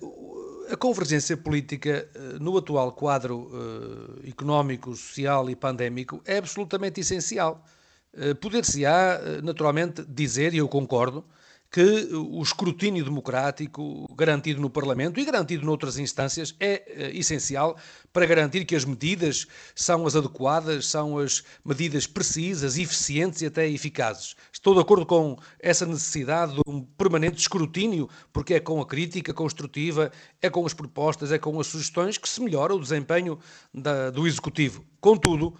a 0.70 0.76
convergência 0.76 1.36
política 1.36 2.08
eh, 2.14 2.38
no 2.40 2.56
atual 2.56 2.92
quadro 2.92 3.48
uh, 3.52 4.28
económico, 4.28 4.94
social 4.94 5.48
e 5.48 5.56
pandémico 5.56 6.20
é 6.24 6.38
absolutamente 6.38 7.00
essencial. 7.00 7.64
Uh, 8.12 8.34
Poder-se-á, 8.34 9.40
naturalmente, 9.42 10.04
dizer, 10.06 10.54
e 10.54 10.58
eu 10.58 10.68
concordo, 10.68 11.24
que 11.70 12.08
o 12.14 12.42
escrutínio 12.42 13.04
democrático 13.04 14.06
garantido 14.14 14.60
no 14.60 14.70
Parlamento 14.70 15.20
e 15.20 15.24
garantido 15.24 15.64
noutras 15.64 15.98
instâncias 15.98 16.54
é 16.58 16.82
eh, 16.86 17.10
essencial 17.14 17.76
para 18.12 18.24
garantir 18.24 18.64
que 18.64 18.74
as 18.74 18.84
medidas 18.84 19.46
são 19.74 20.06
as 20.06 20.16
adequadas, 20.16 20.86
são 20.86 21.18
as 21.18 21.42
medidas 21.64 22.06
precisas, 22.06 22.78
eficientes 22.78 23.42
e 23.42 23.46
até 23.46 23.68
eficazes. 23.68 24.34
Estou 24.52 24.74
de 24.74 24.80
acordo 24.80 25.04
com 25.04 25.36
essa 25.60 25.84
necessidade 25.84 26.54
de 26.54 26.62
um 26.66 26.82
permanente 26.82 27.38
escrutínio, 27.38 28.08
porque 28.32 28.54
é 28.54 28.60
com 28.60 28.80
a 28.80 28.86
crítica 28.86 29.34
construtiva, 29.34 30.10
é 30.40 30.48
com 30.48 30.64
as 30.64 30.72
propostas, 30.72 31.30
é 31.30 31.38
com 31.38 31.58
as 31.60 31.66
sugestões 31.66 32.16
que 32.16 32.28
se 32.28 32.40
melhora 32.40 32.74
o 32.74 32.80
desempenho 32.80 33.38
da, 33.72 34.10
do 34.10 34.26
Executivo. 34.26 34.84
Contudo, 35.00 35.54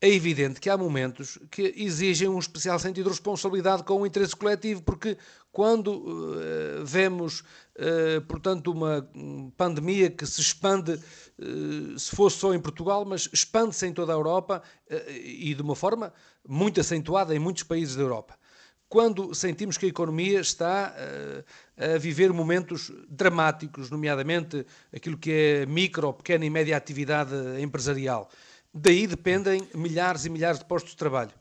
é 0.00 0.08
evidente 0.08 0.60
que 0.60 0.70
há 0.70 0.78
momentos 0.78 1.38
que 1.50 1.74
exigem 1.76 2.26
um 2.26 2.38
especial 2.38 2.78
sentido 2.78 3.04
de 3.04 3.10
responsabilidade 3.10 3.82
com 3.82 4.00
o 4.00 4.06
interesse 4.06 4.34
coletivo, 4.34 4.82
porque 4.82 5.18
quando 5.52 5.88
uh, 5.88 6.84
vemos, 6.84 7.40
uh, 7.40 8.20
portanto, 8.26 8.72
uma 8.72 9.06
pandemia 9.58 10.08
que 10.08 10.24
se 10.24 10.40
expande, 10.40 10.92
uh, 10.92 11.98
se 11.98 12.16
fosse 12.16 12.38
só 12.38 12.54
em 12.54 12.60
Portugal, 12.60 13.04
mas 13.04 13.28
expande-se 13.30 13.86
em 13.86 13.92
toda 13.92 14.12
a 14.12 14.16
Europa 14.16 14.62
e 15.22 15.54
de 15.54 15.60
uma 15.60 15.76
forma 15.76 16.14
muito 16.48 16.80
acentuada 16.80 17.34
em 17.34 17.38
muitos 17.38 17.62
países 17.62 17.94
da 17.94 18.02
Europa. 18.02 18.38
Quando 18.88 19.34
sentimos 19.34 19.76
que 19.78 19.86
a 19.86 19.88
economia 19.88 20.40
está 20.40 20.92
a 21.78 21.96
viver 21.96 22.32
momentos 22.32 22.90
dramáticos, 23.08 23.88
nomeadamente 23.88 24.66
aquilo 24.92 25.16
que 25.16 25.30
é 25.30 25.66
micro, 25.66 26.12
pequena 26.12 26.44
e 26.44 26.50
média 26.50 26.76
atividade 26.76 27.32
empresarial 27.60 28.28
Daí 28.72 29.06
dependem 29.06 29.68
milhares 29.74 30.24
e 30.24 30.30
milhares 30.30 30.60
de 30.60 30.64
postos 30.64 30.92
de 30.92 30.96
trabalho 30.96 31.32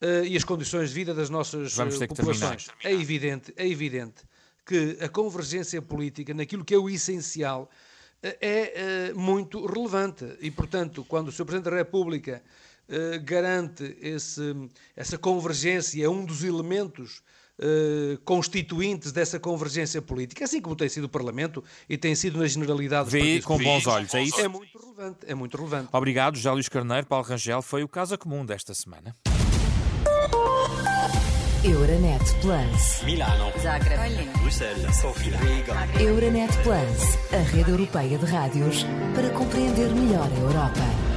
uh, 0.00 0.24
e 0.24 0.36
as 0.36 0.44
condições 0.44 0.88
de 0.88 0.94
vida 0.94 1.14
das 1.14 1.28
nossas 1.28 1.76
uh, 1.76 2.06
populações. 2.08 2.68
É 2.82 2.92
evidente, 2.92 3.52
é 3.56 3.68
evidente 3.68 4.22
que 4.64 4.96
a 5.00 5.08
convergência 5.08 5.82
política 5.82 6.32
naquilo 6.32 6.64
que 6.64 6.74
é 6.74 6.78
o 6.78 6.88
essencial 6.88 7.64
uh, 7.64 8.36
é 8.40 9.12
muito 9.12 9.66
relevante 9.66 10.24
e, 10.40 10.50
portanto, 10.50 11.04
quando 11.04 11.28
o 11.28 11.32
Sr. 11.32 11.44
Presidente 11.44 11.70
da 11.70 11.76
República 11.76 12.42
garante 13.22 13.96
esse, 14.00 14.42
essa 14.96 15.16
convergência, 15.16 16.04
é 16.04 16.08
um 16.08 16.24
dos 16.24 16.42
elementos 16.42 17.22
Uh, 17.62 18.16
constituintes 18.24 19.12
dessa 19.12 19.38
convergência 19.38 20.00
política, 20.00 20.46
assim 20.46 20.62
como 20.62 20.74
tem 20.74 20.88
sido 20.88 21.04
o 21.04 21.08
Parlamento 21.10 21.62
e 21.86 21.98
tem 21.98 22.14
sido 22.14 22.38
na 22.38 22.46
generalidade 22.46 23.10
Vê 23.10 23.42
com 23.42 23.58
bons 23.58 23.86
olhos, 23.86 24.14
é 24.14 24.22
isso? 24.22 24.40
É 24.40 24.48
muito 24.48 24.78
relevante, 24.78 25.18
é 25.26 25.34
muito 25.34 25.56
relevante. 25.58 25.88
Obrigado, 25.92 26.36
José 26.36 26.50
Luís 26.50 26.68
Carneiro. 26.70 27.06
Paulo 27.06 27.26
Rangel 27.26 27.60
foi 27.60 27.84
o 27.84 27.88
Casa 27.88 28.16
Comum 28.16 28.46
desta 28.46 28.72
semana. 28.72 29.14
Euronet 31.62 32.24
Plus. 32.40 33.02
Milano. 33.04 33.52
Zagreb. 33.60 34.30
Bruxelas. 34.40 34.96
Sofia. 34.96 35.36
Riga. 35.36 36.02
Euronet 36.02 36.50
Plus, 36.62 37.34
a 37.34 37.42
rede 37.54 37.70
europeia 37.70 38.16
de 38.16 38.24
rádios 38.24 38.86
para 39.14 39.28
compreender 39.30 39.90
melhor 39.94 40.26
a 40.32 40.40
Europa. 40.40 41.09